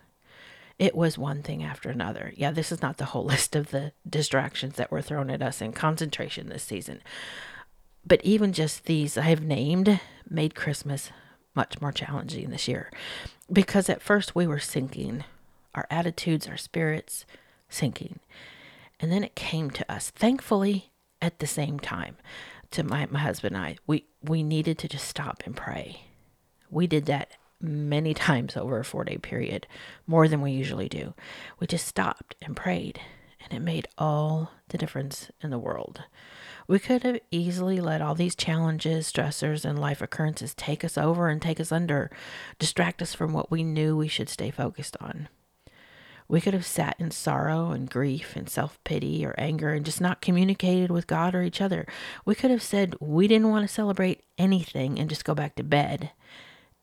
It 0.77 0.95
was 0.95 1.17
one 1.17 1.41
thing 1.43 1.63
after 1.63 1.89
another. 1.89 2.33
Yeah, 2.35 2.51
this 2.51 2.71
is 2.71 2.81
not 2.81 2.97
the 2.97 3.05
whole 3.05 3.25
list 3.33 3.55
of 3.55 3.71
the 3.71 3.91
distractions 4.09 4.75
that 4.75 4.91
were 4.91 5.01
thrown 5.01 5.29
at 5.29 5.41
us 5.41 5.61
in 5.61 5.71
concentration 5.71 6.49
this 6.49 6.63
season. 6.63 7.01
But 8.05 8.23
even 8.23 8.53
just 8.53 8.85
these 8.85 9.17
I 9.17 9.23
have 9.23 9.43
named 9.43 9.99
made 10.29 10.55
Christmas 10.55 11.11
much 11.55 11.81
more 11.81 11.91
challenging 11.91 12.49
this 12.49 12.67
year 12.67 12.91
because 13.51 13.89
at 13.89 14.01
first 14.01 14.35
we 14.35 14.47
were 14.47 14.59
sinking, 14.59 15.23
our 15.73 15.87
attitudes, 15.89 16.47
our 16.47 16.57
spirits 16.57 17.25
sinking. 17.69 18.19
And 18.99 19.11
then 19.11 19.23
it 19.23 19.35
came 19.35 19.69
to 19.71 19.91
us, 19.91 20.09
thankfully, 20.09 20.91
at 21.21 21.39
the 21.39 21.47
same 21.47 21.79
time, 21.79 22.17
to 22.71 22.83
my, 22.83 23.07
my 23.07 23.19
husband 23.19 23.55
and 23.55 23.65
I. 23.65 23.77
We, 23.85 24.05
we 24.21 24.41
needed 24.43 24.77
to 24.79 24.87
just 24.87 25.07
stop 25.07 25.43
and 25.45 25.55
pray. 25.55 26.05
We 26.69 26.87
did 26.87 27.05
that 27.05 27.31
many 27.61 28.13
times 28.13 28.57
over 28.57 28.79
a 28.79 28.85
four 28.85 29.03
day 29.03 29.17
period, 29.17 29.67
more 30.07 30.27
than 30.27 30.41
we 30.41 30.51
usually 30.51 30.89
do. 30.89 31.13
We 31.59 31.67
just 31.67 31.87
stopped 31.87 32.35
and 32.41 32.55
prayed, 32.55 32.99
and 33.43 33.53
it 33.53 33.61
made 33.61 33.87
all 33.97 34.51
the 34.69 34.77
difference 34.77 35.29
in 35.41 35.49
the 35.49 35.59
world. 35.59 36.03
We 36.67 36.79
could 36.79 37.03
have 37.03 37.19
easily 37.29 37.79
let 37.79 38.01
all 38.01 38.15
these 38.15 38.35
challenges, 38.35 39.11
stressors, 39.11 39.65
and 39.65 39.77
life 39.77 40.01
occurrences 40.01 40.53
take 40.55 40.83
us 40.83 40.97
over 40.97 41.29
and 41.29 41.41
take 41.41 41.59
us 41.59 41.71
under, 41.71 42.09
distract 42.57 43.01
us 43.01 43.13
from 43.13 43.33
what 43.33 43.51
we 43.51 43.63
knew 43.63 43.95
we 43.95 44.07
should 44.07 44.29
stay 44.29 44.49
focused 44.49 44.97
on. 44.99 45.29
We 46.27 46.41
could 46.41 46.55
have 46.55 46.65
sat 46.65 46.95
in 46.97 47.11
sorrow 47.11 47.69
and 47.69 47.89
grief 47.89 48.35
and 48.35 48.49
self 48.49 48.83
pity 48.83 49.23
or 49.23 49.35
anger 49.37 49.69
and 49.73 49.85
just 49.85 50.01
not 50.01 50.21
communicated 50.21 50.89
with 50.89 51.05
God 51.05 51.35
or 51.35 51.43
each 51.43 51.61
other. 51.61 51.85
We 52.25 52.33
could 52.33 52.49
have 52.49 52.63
said 52.63 52.95
we 52.99 53.27
didn't 53.27 53.49
want 53.49 53.67
to 53.67 53.73
celebrate 53.73 54.23
anything 54.37 54.97
and 54.97 55.07
just 55.07 55.25
go 55.25 55.35
back 55.35 55.55
to 55.55 55.63
bed 55.63 56.11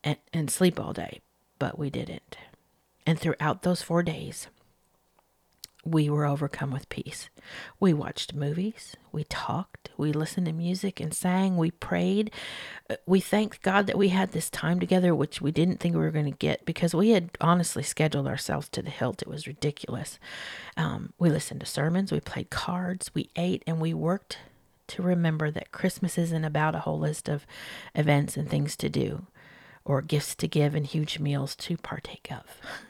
and, 0.05 0.17
and 0.33 0.49
sleep 0.49 0.79
all 0.79 0.93
day, 0.93 1.21
but 1.59 1.77
we 1.77 1.91
didn't. 1.91 2.37
And 3.05 3.19
throughout 3.19 3.63
those 3.63 3.83
four 3.83 4.05
days, 4.05 4.47
we 5.85 6.09
were 6.09 6.25
overcome 6.25 6.71
with 6.71 6.89
peace. 6.89 7.29
We 7.81 7.93
watched 7.93 8.35
movies, 8.35 8.95
we 9.11 9.25
talked, 9.25 9.91
we 9.97 10.13
listened 10.13 10.47
to 10.47 10.53
music 10.53 11.01
and 11.01 11.13
sang, 11.13 11.57
we 11.57 11.73
prayed. 11.73 12.31
Uh, 12.89 12.97
we 13.05 13.19
thanked 13.19 13.63
God 13.63 13.89
that 13.89 13.99
we 13.99 14.11
had 14.11 14.31
this 14.31 14.49
time 14.49 14.79
together, 14.79 15.15
which 15.15 15.41
we 15.41 15.51
didn't 15.51 15.81
think 15.81 15.95
we 15.95 16.01
were 16.01 16.13
going 16.13 16.31
to 16.31 16.31
get 16.31 16.65
because 16.65 16.95
we 16.95 17.11
had 17.11 17.31
honestly 17.41 17.83
scheduled 17.83 18.29
ourselves 18.29 18.69
to 18.71 18.83
the 18.83 18.91
hilt. 18.91 19.23
It 19.23 19.29
was 19.29 19.49
ridiculous. 19.49 20.21
Um, 20.77 21.13
we 21.19 21.31
listened 21.31 21.61
to 21.61 21.67
sermons, 21.67 22.13
we 22.13 22.21
played 22.21 22.51
cards, 22.51 23.11
we 23.13 23.31
ate, 23.35 23.65
and 23.67 23.81
we 23.81 23.93
worked 23.93 24.39
to 24.89 25.03
remember 25.03 25.51
that 25.51 25.73
Christmas 25.73 26.17
isn't 26.17 26.45
about 26.45 26.75
a 26.77 26.81
whole 26.81 26.99
list 26.99 27.29
of 27.29 27.45
events 27.95 28.37
and 28.37 28.49
things 28.49 28.77
to 28.77 28.89
do 28.89 29.27
or 29.85 30.01
gifts 30.01 30.37
to 30.37 30.47
give 30.47 30.77
and 30.77 30.87
huge 30.87 31.19
meals 31.19 31.57
to 31.57 31.77
partake 31.77 32.29
of. 32.31 32.45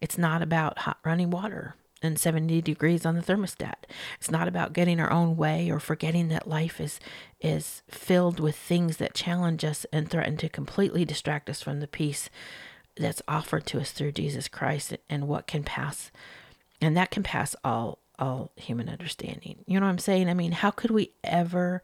It's 0.00 0.16
not 0.16 0.40
about 0.40 0.78
hot 0.78 0.96
running 1.04 1.28
water 1.28 1.74
and 2.02 2.18
70 2.18 2.62
degrees 2.62 3.04
on 3.04 3.14
the 3.14 3.22
thermostat. 3.22 3.84
It's 4.18 4.30
not 4.30 4.48
about 4.48 4.72
getting 4.72 5.00
our 5.00 5.12
own 5.12 5.36
way 5.36 5.70
or 5.70 5.80
forgetting 5.80 6.28
that 6.28 6.48
life 6.48 6.80
is 6.80 7.00
is 7.40 7.82
filled 7.88 8.40
with 8.40 8.56
things 8.56 8.98
that 8.98 9.14
challenge 9.14 9.64
us 9.64 9.86
and 9.92 10.08
threaten 10.08 10.36
to 10.38 10.48
completely 10.48 11.04
distract 11.04 11.48
us 11.48 11.62
from 11.62 11.80
the 11.80 11.86
peace 11.86 12.30
that's 12.96 13.22
offered 13.28 13.66
to 13.66 13.80
us 13.80 13.92
through 13.92 14.12
Jesus 14.12 14.48
Christ 14.48 14.96
and 15.08 15.28
what 15.28 15.46
can 15.46 15.62
pass 15.62 16.10
and 16.80 16.96
that 16.96 17.10
can 17.10 17.22
pass 17.22 17.54
all 17.64 17.98
all 18.18 18.52
human 18.56 18.88
understanding. 18.88 19.64
You 19.66 19.80
know 19.80 19.86
what 19.86 19.92
I'm 19.92 19.98
saying? 19.98 20.28
I 20.28 20.34
mean, 20.34 20.52
how 20.52 20.70
could 20.70 20.90
we 20.90 21.12
ever 21.24 21.80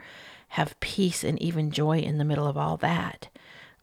have 0.49 0.79
peace 0.81 1.25
and 1.25 1.41
even 1.41 1.71
joy 1.71 2.01
in 2.01 2.19
the 2.19 2.27
middle 2.27 2.47
of 2.47 2.59
all 2.59 2.77
that? 2.79 3.29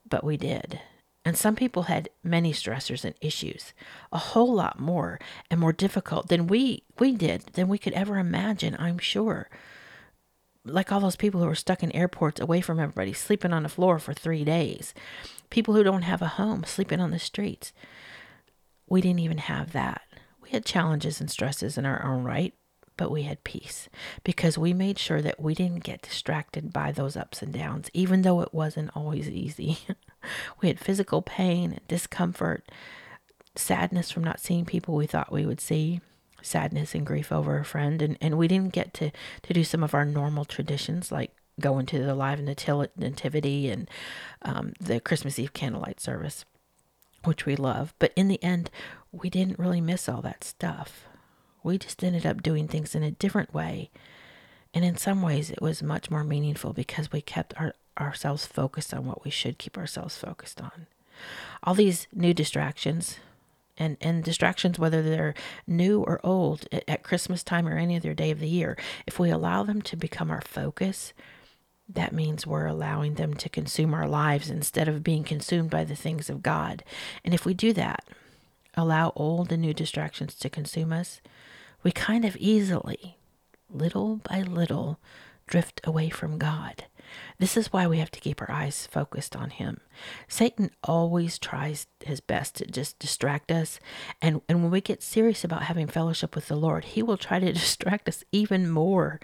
But 0.07 0.23
we 0.23 0.37
did. 0.37 0.79
And 1.25 1.37
some 1.37 1.55
people 1.55 1.83
had 1.83 2.09
many 2.21 2.51
stressors 2.51 3.05
and 3.05 3.15
issues, 3.21 3.73
a 4.11 4.17
whole 4.17 4.53
lot 4.53 4.79
more 4.79 5.19
and 5.49 5.59
more 5.59 5.71
difficult 5.71 6.27
than 6.27 6.47
we 6.47 6.83
we 6.99 7.13
did, 7.13 7.43
than 7.53 7.69
we 7.69 7.77
could 7.77 7.93
ever 7.93 8.17
imagine, 8.17 8.75
I'm 8.77 8.97
sure. 8.97 9.49
Like 10.65 10.91
all 10.91 10.99
those 10.99 11.15
people 11.15 11.41
who 11.41 11.47
are 11.47 11.55
stuck 11.55 11.81
in 11.83 11.91
airports 11.93 12.41
away 12.41 12.61
from 12.61 12.79
everybody, 12.79 13.13
sleeping 13.13 13.53
on 13.53 13.63
the 13.63 13.69
floor 13.69 13.99
for 13.99 14.13
3 14.13 14.43
days. 14.43 14.93
People 15.49 15.73
who 15.73 15.83
don't 15.83 16.01
have 16.03 16.21
a 16.21 16.27
home, 16.27 16.63
sleeping 16.65 16.99
on 16.99 17.11
the 17.11 17.19
streets. 17.19 17.71
We 18.87 19.01
didn't 19.01 19.19
even 19.19 19.37
have 19.39 19.71
that. 19.73 20.01
We 20.41 20.49
had 20.49 20.65
challenges 20.65 21.21
and 21.21 21.31
stresses 21.31 21.77
in 21.77 21.85
our 21.85 22.05
own 22.05 22.23
right, 22.23 22.53
but 22.97 23.11
we 23.11 23.23
had 23.23 23.43
peace 23.43 23.89
because 24.23 24.57
we 24.57 24.73
made 24.73 24.99
sure 24.99 25.21
that 25.21 25.39
we 25.39 25.55
didn't 25.55 25.83
get 25.83 26.01
distracted 26.01 26.73
by 26.73 26.91
those 26.91 27.15
ups 27.15 27.41
and 27.41 27.53
downs, 27.53 27.89
even 27.93 28.21
though 28.23 28.41
it 28.41 28.53
wasn't 28.53 28.91
always 28.95 29.29
easy. 29.29 29.79
We 30.61 30.67
had 30.67 30.79
physical 30.79 31.21
pain 31.21 31.79
discomfort, 31.87 32.71
sadness 33.55 34.11
from 34.11 34.23
not 34.23 34.39
seeing 34.39 34.65
people 34.65 34.95
we 34.95 35.07
thought 35.07 35.31
we 35.31 35.45
would 35.45 35.61
see, 35.61 36.01
sadness 36.41 36.93
and 36.93 37.05
grief 37.05 37.31
over 37.31 37.57
a 37.57 37.65
friend. 37.65 38.01
And, 38.01 38.17
and 38.21 38.37
we 38.37 38.47
didn't 38.47 38.73
get 38.73 38.93
to, 38.95 39.11
to 39.43 39.53
do 39.53 39.63
some 39.63 39.83
of 39.83 39.93
our 39.93 40.05
normal 40.05 40.45
traditions 40.45 41.11
like 41.11 41.31
going 41.59 41.85
to 41.87 41.99
the 41.99 42.15
live 42.15 42.39
nativity 42.39 43.69
and 43.69 43.89
um, 44.41 44.73
the 44.79 44.99
Christmas 44.99 45.37
Eve 45.37 45.53
candlelight 45.53 45.99
service, 45.99 46.45
which 47.23 47.45
we 47.45 47.55
love. 47.55 47.93
But 47.99 48.11
in 48.15 48.27
the 48.27 48.43
end, 48.43 48.69
we 49.11 49.29
didn't 49.29 49.59
really 49.59 49.81
miss 49.81 50.09
all 50.09 50.21
that 50.21 50.43
stuff. 50.43 51.05
We 51.63 51.77
just 51.77 52.03
ended 52.03 52.25
up 52.25 52.43
doing 52.43 52.67
things 52.67 52.95
in 52.95 53.03
a 53.03 53.11
different 53.11 53.53
way. 53.53 53.91
And 54.73 54.83
in 54.83 54.97
some 54.97 55.21
ways, 55.21 55.51
it 55.51 55.61
was 55.61 55.83
much 55.83 56.09
more 56.09 56.23
meaningful 56.23 56.73
because 56.73 57.11
we 57.11 57.21
kept 57.21 57.53
our, 57.57 57.75
ourselves 57.99 58.45
focused 58.45 58.93
on 58.93 59.05
what 59.05 59.23
we 59.23 59.31
should 59.31 59.57
keep 59.57 59.77
ourselves 59.77 60.17
focused 60.17 60.61
on. 60.61 60.87
All 61.63 61.73
these 61.73 62.07
new 62.13 62.33
distractions, 62.33 63.19
and, 63.77 63.97
and 64.01 64.23
distractions, 64.23 64.77
whether 64.77 65.01
they're 65.01 65.33
new 65.65 66.01
or 66.01 66.19
old, 66.23 66.67
at, 66.71 66.83
at 66.87 67.03
Christmas 67.03 67.43
time 67.43 67.67
or 67.67 67.77
any 67.77 67.95
other 67.95 68.13
day 68.13 68.31
of 68.31 68.39
the 68.39 68.47
year, 68.47 68.77
if 69.07 69.19
we 69.19 69.29
allow 69.29 69.63
them 69.63 69.81
to 69.83 69.95
become 69.95 70.29
our 70.29 70.41
focus, 70.41 71.13
that 71.89 72.13
means 72.13 72.47
we're 72.47 72.65
allowing 72.65 73.15
them 73.15 73.33
to 73.33 73.49
consume 73.49 73.93
our 73.93 74.07
lives 74.07 74.49
instead 74.49 74.87
of 74.87 75.03
being 75.03 75.23
consumed 75.23 75.69
by 75.69 75.83
the 75.83 75.95
things 75.95 76.29
of 76.29 76.43
God. 76.43 76.83
And 77.23 77.33
if 77.33 77.45
we 77.45 77.53
do 77.53 77.73
that, 77.73 78.05
allow 78.75 79.11
old 79.15 79.51
and 79.51 79.61
new 79.61 79.73
distractions 79.73 80.35
to 80.35 80.49
consume 80.49 80.93
us, 80.93 81.21
we 81.83 81.91
kind 81.91 82.25
of 82.25 82.37
easily, 82.37 83.17
little 83.69 84.17
by 84.17 84.41
little, 84.41 84.99
drift 85.47 85.81
away 85.83 86.09
from 86.09 86.37
God. 86.37 86.85
This 87.39 87.57
is 87.57 87.73
why 87.73 87.87
we 87.87 87.99
have 87.99 88.11
to 88.11 88.19
keep 88.19 88.41
our 88.41 88.51
eyes 88.51 88.87
focused 88.89 89.35
on 89.35 89.49
Him. 89.49 89.81
Satan 90.27 90.71
always 90.83 91.39
tries 91.39 91.87
his 92.03 92.19
best 92.19 92.55
to 92.55 92.65
just 92.65 92.99
distract 92.99 93.51
us. 93.51 93.79
And, 94.21 94.41
and 94.47 94.61
when 94.61 94.71
we 94.71 94.81
get 94.81 95.03
serious 95.03 95.43
about 95.43 95.63
having 95.63 95.87
fellowship 95.87 96.35
with 96.35 96.47
the 96.47 96.55
Lord, 96.55 96.85
He 96.85 97.03
will 97.03 97.17
try 97.17 97.39
to 97.39 97.53
distract 97.53 98.07
us 98.07 98.23
even 98.31 98.69
more. 98.69 99.19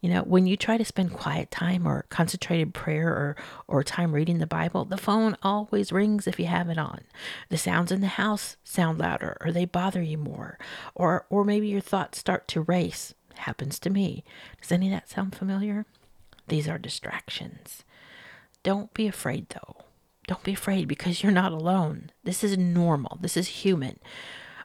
You 0.00 0.10
know, 0.10 0.20
when 0.20 0.46
you 0.46 0.58
try 0.58 0.76
to 0.76 0.84
spend 0.84 1.14
quiet 1.14 1.50
time 1.50 1.88
or 1.88 2.04
concentrated 2.10 2.74
prayer 2.74 3.08
or, 3.08 3.36
or 3.66 3.82
time 3.82 4.12
reading 4.12 4.36
the 4.36 4.46
Bible, 4.46 4.84
the 4.84 4.98
phone 4.98 5.34
always 5.42 5.92
rings 5.92 6.26
if 6.26 6.38
you 6.38 6.44
have 6.44 6.68
it 6.68 6.76
on. 6.76 7.00
The 7.48 7.56
sounds 7.56 7.90
in 7.90 8.02
the 8.02 8.08
house 8.08 8.58
sound 8.64 8.98
louder 8.98 9.38
or 9.40 9.50
they 9.50 9.64
bother 9.64 10.02
you 10.02 10.18
more. 10.18 10.58
Or, 10.94 11.24
or 11.30 11.42
maybe 11.42 11.68
your 11.68 11.80
thoughts 11.80 12.18
start 12.18 12.46
to 12.48 12.60
race. 12.60 13.14
Happens 13.36 13.78
to 13.78 13.88
me. 13.88 14.24
Does 14.60 14.72
any 14.72 14.88
of 14.88 14.92
that 14.92 15.08
sound 15.08 15.34
familiar? 15.34 15.86
These 16.48 16.68
are 16.68 16.78
distractions. 16.78 17.84
Don't 18.62 18.92
be 18.94 19.06
afraid, 19.06 19.48
though. 19.50 19.84
Don't 20.26 20.42
be 20.42 20.54
afraid 20.54 20.88
because 20.88 21.22
you're 21.22 21.32
not 21.32 21.52
alone. 21.52 22.10
This 22.22 22.42
is 22.42 22.56
normal. 22.56 23.18
This 23.20 23.36
is 23.36 23.48
human. 23.48 23.98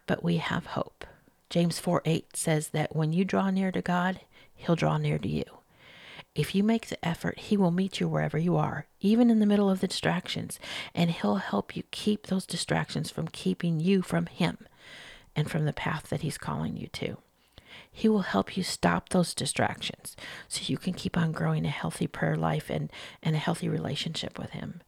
But 0.08 0.24
we 0.24 0.38
have 0.38 0.68
hope. 0.68 1.06
James 1.50 1.80
4 1.80 2.02
8 2.06 2.36
says 2.36 2.70
that 2.70 2.96
when 2.96 3.12
you 3.12 3.26
draw 3.26 3.50
near 3.50 3.72
to 3.72 3.82
God, 3.82 4.22
He'll 4.56 4.76
draw 4.76 4.98
near 4.98 5.18
to 5.18 5.28
you. 5.28 5.44
If 6.36 6.54
you 6.54 6.64
make 6.64 6.88
the 6.88 7.04
effort, 7.06 7.40
He 7.40 7.58
will 7.58 7.72
meet 7.72 8.00
you 8.00 8.08
wherever 8.08 8.38
you 8.38 8.56
are, 8.56 8.86
even 9.02 9.30
in 9.30 9.40
the 9.40 9.46
middle 9.46 9.70
of 9.70 9.82
the 9.82 9.88
distractions, 9.88 10.60
and 10.94 11.10
He'll 11.10 11.36
help 11.36 11.76
you 11.76 11.84
keep 11.92 12.28
those 12.28 12.46
distractions 12.46 13.10
from 13.10 13.28
keeping 13.28 13.80
you 13.80 14.02
from 14.02 14.28
Him 14.28 14.60
and 15.36 15.50
from 15.50 15.66
the 15.66 15.74
path 15.74 16.10
that 16.10 16.22
He's 16.22 16.38
calling 16.38 16.78
you 16.78 16.88
to. 16.88 17.18
He 17.92 18.08
will 18.08 18.22
help 18.22 18.56
you 18.56 18.64
stop 18.64 19.10
those 19.10 19.34
distractions 19.34 20.16
so 20.48 20.62
you 20.66 20.78
can 20.78 20.94
keep 20.94 21.18
on 21.18 21.32
growing 21.32 21.66
a 21.66 21.70
healthy 21.70 22.08
prayer 22.08 22.36
life 22.36 22.70
and, 22.70 22.92
and 23.22 23.36
a 23.36 23.40
healthy 23.40 23.70
relationship 23.70 24.38
with 24.40 24.52
Him. 24.52 24.82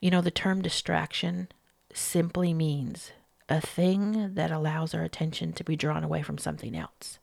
You 0.00 0.10
know, 0.10 0.20
the 0.20 0.30
term 0.30 0.62
distraction 0.62 1.48
simply 1.92 2.52
means 2.54 3.12
a 3.48 3.60
thing 3.60 4.34
that 4.34 4.50
allows 4.50 4.94
our 4.94 5.02
attention 5.02 5.52
to 5.54 5.64
be 5.64 5.76
drawn 5.76 6.04
away 6.04 6.22
from 6.22 6.38
something 6.38 6.76
else. 6.76 7.18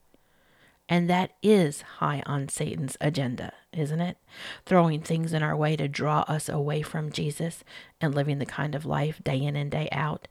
And 0.87 1.09
that 1.09 1.31
is 1.41 1.81
high 1.81 2.21
on 2.25 2.49
Satan's 2.49 2.95
agenda, 3.01 3.53
isn't 3.73 4.01
it? 4.01 4.17
Throwing 4.65 5.01
things 5.01 5.33
in 5.33 5.41
our 5.41 5.55
way 5.55 5.75
to 5.75 5.87
draw 5.87 6.21
us 6.27 6.47
away 6.47 6.83
from 6.83 7.11
Jesus 7.11 7.63
and 7.99 8.13
living 8.13 8.37
the 8.37 8.45
kind 8.45 8.75
of 8.75 8.85
life 8.85 9.23
day 9.23 9.41
in 9.41 9.55
and 9.55 9.71
day 9.71 9.89
out 9.91 10.27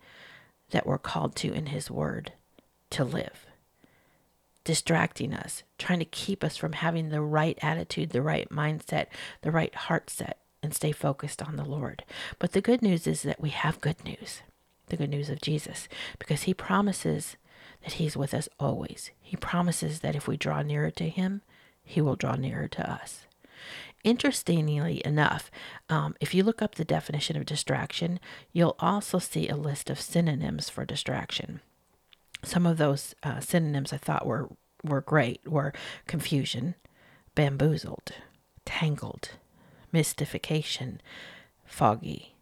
that 0.71 0.87
we're 0.87 0.99
called 0.99 1.35
to 1.37 1.53
in 1.53 1.67
His 1.67 1.91
Word 1.91 2.33
to 2.91 3.05
live 3.05 3.47
distracting 4.65 5.35
us, 5.35 5.63
trying 5.79 5.99
to 5.99 6.05
keep 6.05 6.43
us 6.43 6.57
from 6.57 6.73
having 6.73 7.11
the 7.11 7.21
right 7.21 7.59
attitude, 7.63 8.11
the 8.11 8.23
right 8.23 8.49
mindset, 8.49 9.07
the 9.43 9.51
right 9.51 9.75
heart 9.75 10.11
set, 10.11 10.39
and 10.63 10.75
stay 10.75 10.93
focused 10.93 11.43
on 11.43 11.57
the 11.57 11.65
Lord. 11.65 12.05
But 12.39 12.53
the 12.53 12.61
good 12.63 12.83
news 12.83 13.07
is 13.07 13.23
that 13.23 13.41
we 13.41 13.51
have 13.51 13.81
good 13.81 14.05
news 14.05 14.43
the 14.89 14.97
good 14.97 15.11
news 15.11 15.31
of 15.31 15.41
Jesus 15.41 15.89
because 16.19 16.43
he 16.43 16.53
promises 16.55 17.37
that 17.83 17.95
he's 17.95 18.17
with 18.17 18.35
us 18.35 18.49
always. 18.59 19.11
He 19.21 19.37
promises 19.37 20.01
that 20.01 20.15
if 20.15 20.29
we 20.29 20.37
draw 20.37 20.63
nearer 20.63 20.91
to 20.93 21.09
him, 21.09 21.43
he 21.83 22.01
will 22.01 22.17
draw 22.17 22.35
nearer 22.35 22.69
to 22.69 22.91
us. 22.91 23.27
Interestingly 24.03 25.01
enough, 25.05 25.51
um, 25.89 26.15
if 26.21 26.35
you 26.35 26.43
look 26.43 26.61
up 26.61 26.75
the 26.75 26.85
definition 26.85 27.37
of 27.37 27.47
distraction, 27.47 28.21
you'll 28.53 28.77
also 28.79 29.19
see 29.19 29.49
a 29.49 29.57
list 29.57 29.89
of 29.89 30.01
synonyms 30.01 30.69
for 30.69 30.85
distraction. 30.85 31.61
Some 32.45 32.67
of 32.67 32.79
those 32.79 33.15
uh, 33.23 33.41
synonyms 33.41 33.93
I 33.93 33.97
thought 33.97 34.27
were, 34.27 34.49
were 34.83 35.01
great 35.01 35.47
were 35.47 35.73
confusion, 36.07 36.75
bamboozled, 37.35 38.13
tangled, 38.65 39.31
mystification, 39.93 41.01
foggy. 41.65 42.37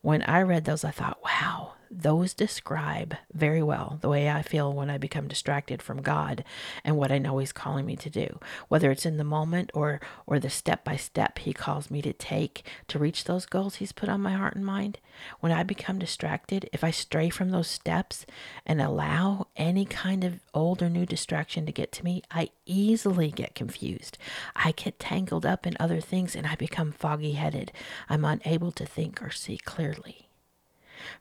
When 0.00 0.22
I 0.22 0.42
read 0.42 0.64
those, 0.64 0.84
I 0.84 0.90
thought, 0.90 1.22
wow, 1.22 1.74
those 1.90 2.34
describe 2.34 3.16
very 3.32 3.62
well 3.62 3.98
the 4.00 4.08
way 4.08 4.30
I 4.30 4.42
feel 4.42 4.72
when 4.72 4.88
I 4.88 4.96
become 4.96 5.26
distracted 5.26 5.82
from 5.82 6.02
God 6.02 6.44
and 6.84 6.96
what 6.96 7.10
I 7.10 7.18
know 7.18 7.38
He's 7.38 7.52
calling 7.52 7.84
me 7.84 7.96
to 7.96 8.08
do, 8.08 8.38
whether 8.68 8.90
it's 8.90 9.06
in 9.06 9.16
the 9.16 9.24
moment 9.24 9.70
or 9.74 10.00
or 10.26 10.38
the 10.38 10.50
step 10.50 10.84
by 10.84 10.96
step 10.96 11.40
He 11.40 11.52
calls 11.52 11.90
me 11.90 12.00
to 12.02 12.12
take 12.12 12.64
to 12.88 12.98
reach 12.98 13.24
those 13.24 13.44
goals 13.44 13.76
He's 13.76 13.92
put 13.92 14.08
on 14.08 14.20
my 14.20 14.32
heart 14.32 14.54
and 14.54 14.64
mind. 14.64 14.98
When 15.40 15.52
I 15.52 15.64
become 15.64 15.98
distracted, 15.98 16.70
if 16.72 16.84
I 16.84 16.92
stray 16.92 17.28
from 17.28 17.50
those 17.50 17.68
steps 17.68 18.24
and 18.64 18.80
allow 18.80 19.48
any 19.56 19.84
kind 19.84 20.22
of 20.22 20.40
old 20.54 20.82
or 20.82 20.88
new 20.88 21.04
distraction 21.04 21.66
to 21.66 21.72
get 21.72 21.90
to 21.92 22.04
me, 22.04 22.22
I 22.30 22.50
easily 22.66 23.30
get 23.30 23.54
confused. 23.54 24.16
I 24.54 24.72
get 24.72 25.00
tangled 25.00 25.44
up 25.44 25.66
in 25.66 25.76
other 25.80 26.00
things 26.00 26.36
and 26.36 26.46
I 26.46 26.54
become 26.54 26.92
foggy 26.92 27.32
headed. 27.32 27.72
I'm 28.08 28.24
unable 28.24 28.70
to 28.72 28.86
think 28.86 29.20
or 29.20 29.30
see 29.30 29.58
clearly. 29.58 30.29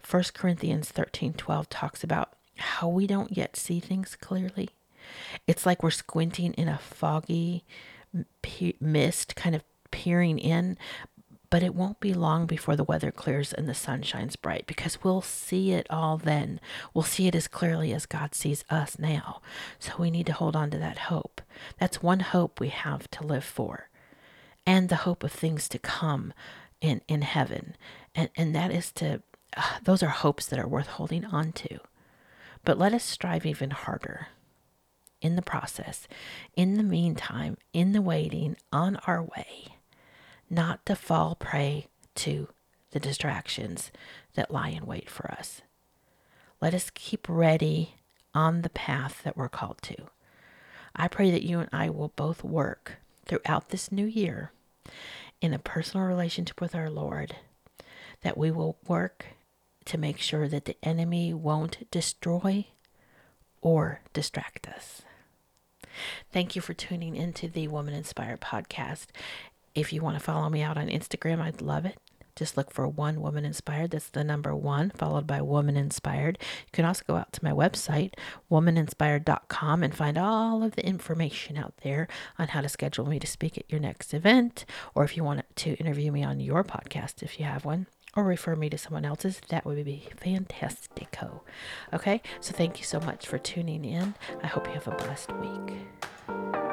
1 0.09 0.23
Corinthians 0.33 0.91
13:12 0.91 1.67
talks 1.69 2.03
about 2.03 2.35
how 2.57 2.87
we 2.87 3.07
don't 3.07 3.35
yet 3.35 3.55
see 3.55 3.79
things 3.79 4.15
clearly. 4.15 4.69
It's 5.47 5.65
like 5.65 5.81
we're 5.81 5.91
squinting 5.91 6.53
in 6.53 6.67
a 6.67 6.77
foggy 6.77 7.65
mist 8.79 9.35
kind 9.35 9.55
of 9.55 9.63
peering 9.91 10.39
in, 10.39 10.77
but 11.49 11.63
it 11.63 11.73
won't 11.73 11.99
be 11.99 12.13
long 12.13 12.45
before 12.45 12.75
the 12.75 12.83
weather 12.83 13.11
clears 13.11 13.53
and 13.53 13.67
the 13.67 13.73
sun 13.73 14.03
shines 14.03 14.35
bright 14.35 14.67
because 14.67 15.03
we'll 15.03 15.21
see 15.21 15.71
it 15.71 15.87
all 15.89 16.17
then. 16.17 16.59
We'll 16.93 17.03
see 17.03 17.27
it 17.27 17.35
as 17.35 17.47
clearly 17.47 17.93
as 17.93 18.05
God 18.05 18.35
sees 18.35 18.63
us 18.69 18.99
now. 18.99 19.41
So 19.79 19.93
we 19.97 20.11
need 20.11 20.27
to 20.27 20.33
hold 20.33 20.55
on 20.55 20.69
to 20.71 20.77
that 20.77 20.97
hope. 20.97 21.41
That's 21.79 22.03
one 22.03 22.19
hope 22.19 22.59
we 22.59 22.69
have 22.69 23.09
to 23.11 23.25
live 23.25 23.43
for. 23.43 23.89
And 24.65 24.89
the 24.89 24.97
hope 24.97 25.23
of 25.23 25.31
things 25.31 25.67
to 25.69 25.79
come 25.79 26.33
in, 26.81 27.01
in 27.07 27.23
heaven. 27.23 27.75
And, 28.13 28.29
and 28.35 28.55
that 28.55 28.71
is 28.71 28.91
to 28.93 29.23
those 29.83 30.03
are 30.03 30.09
hopes 30.09 30.45
that 30.47 30.59
are 30.59 30.67
worth 30.67 30.87
holding 30.87 31.25
on 31.25 31.51
to. 31.53 31.79
But 32.65 32.77
let 32.77 32.93
us 32.93 33.03
strive 33.03 33.45
even 33.45 33.71
harder 33.71 34.27
in 35.21 35.35
the 35.35 35.41
process, 35.41 36.07
in 36.55 36.75
the 36.75 36.83
meantime, 36.83 37.57
in 37.73 37.91
the 37.91 38.01
waiting, 38.01 38.55
on 38.71 38.97
our 39.07 39.21
way, 39.21 39.75
not 40.49 40.85
to 40.85 40.95
fall 40.95 41.35
prey 41.35 41.87
to 42.15 42.47
the 42.91 42.99
distractions 42.99 43.91
that 44.35 44.51
lie 44.51 44.69
in 44.69 44.85
wait 44.85 45.09
for 45.09 45.29
us. 45.31 45.61
Let 46.61 46.73
us 46.73 46.91
keep 46.93 47.27
ready 47.29 47.95
on 48.33 48.61
the 48.61 48.69
path 48.69 49.21
that 49.23 49.37
we're 49.37 49.49
called 49.49 49.81
to. 49.83 49.95
I 50.95 51.07
pray 51.07 51.31
that 51.31 51.43
you 51.43 51.59
and 51.59 51.69
I 51.71 51.89
will 51.89 52.13
both 52.15 52.43
work 52.43 52.97
throughout 53.25 53.69
this 53.69 53.91
new 53.91 54.05
year 54.05 54.51
in 55.41 55.53
a 55.53 55.59
personal 55.59 56.05
relationship 56.05 56.59
with 56.59 56.75
our 56.75 56.89
Lord, 56.89 57.35
that 58.21 58.37
we 58.37 58.51
will 58.51 58.77
work 58.87 59.25
to 59.89 59.97
make 59.97 60.19
sure 60.19 60.47
that 60.47 60.65
the 60.65 60.77
enemy 60.83 61.33
won't 61.33 61.89
destroy 61.89 62.67
or 63.61 64.01
distract 64.13 64.67
us. 64.67 65.01
Thank 66.31 66.55
you 66.55 66.61
for 66.61 66.73
tuning 66.73 67.15
into 67.15 67.47
the 67.47 67.67
Woman 67.67 67.95
Inspired 67.95 68.39
podcast. 68.39 69.07
If 69.73 69.91
you 69.91 70.01
want 70.01 70.17
to 70.17 70.23
follow 70.23 70.47
me 70.49 70.61
out 70.61 70.77
on 70.77 70.87
Instagram, 70.87 71.41
I'd 71.41 71.61
love 71.61 71.85
it. 71.85 71.97
Just 72.35 72.55
look 72.55 72.71
for 72.71 72.87
One 72.87 73.19
Woman 73.19 73.43
Inspired. 73.43 73.91
That's 73.91 74.09
the 74.09 74.23
number 74.23 74.55
one, 74.55 74.91
followed 74.91 75.27
by 75.27 75.41
Woman 75.41 75.75
Inspired. 75.75 76.37
You 76.39 76.71
can 76.71 76.85
also 76.85 77.03
go 77.05 77.15
out 77.15 77.33
to 77.33 77.43
my 77.43 77.51
website, 77.51 78.13
womaninspired.com, 78.49 79.83
and 79.83 79.93
find 79.93 80.17
all 80.17 80.63
of 80.63 80.75
the 80.75 80.85
information 80.85 81.57
out 81.57 81.73
there 81.83 82.07
on 82.37 82.49
how 82.49 82.61
to 82.61 82.69
schedule 82.69 83.07
me 83.07 83.19
to 83.19 83.27
speak 83.27 83.57
at 83.57 83.69
your 83.69 83.81
next 83.81 84.13
event, 84.13 84.65
or 84.95 85.03
if 85.03 85.17
you 85.17 85.23
want 85.23 85.43
to 85.55 85.73
interview 85.73 86.11
me 86.11 86.23
on 86.23 86.39
your 86.39 86.63
podcast, 86.63 87.23
if 87.23 87.39
you 87.39 87.45
have 87.45 87.65
one 87.65 87.87
or 88.19 88.23
refer 88.23 88.55
me 88.55 88.69
to 88.69 88.77
someone 88.77 89.05
else's, 89.05 89.39
that 89.47 89.65
would 89.65 89.83
be 89.85 90.09
fantastico. 90.21 91.39
Okay, 91.93 92.21
so 92.41 92.53
thank 92.53 92.77
you 92.77 92.83
so 92.83 92.99
much 92.99 93.25
for 93.25 93.37
tuning 93.37 93.85
in. 93.85 94.13
I 94.43 94.47
hope 94.47 94.67
you 94.67 94.73
have 94.73 94.87
a 94.87 94.91
blessed 94.91 95.31
week. 95.37 96.67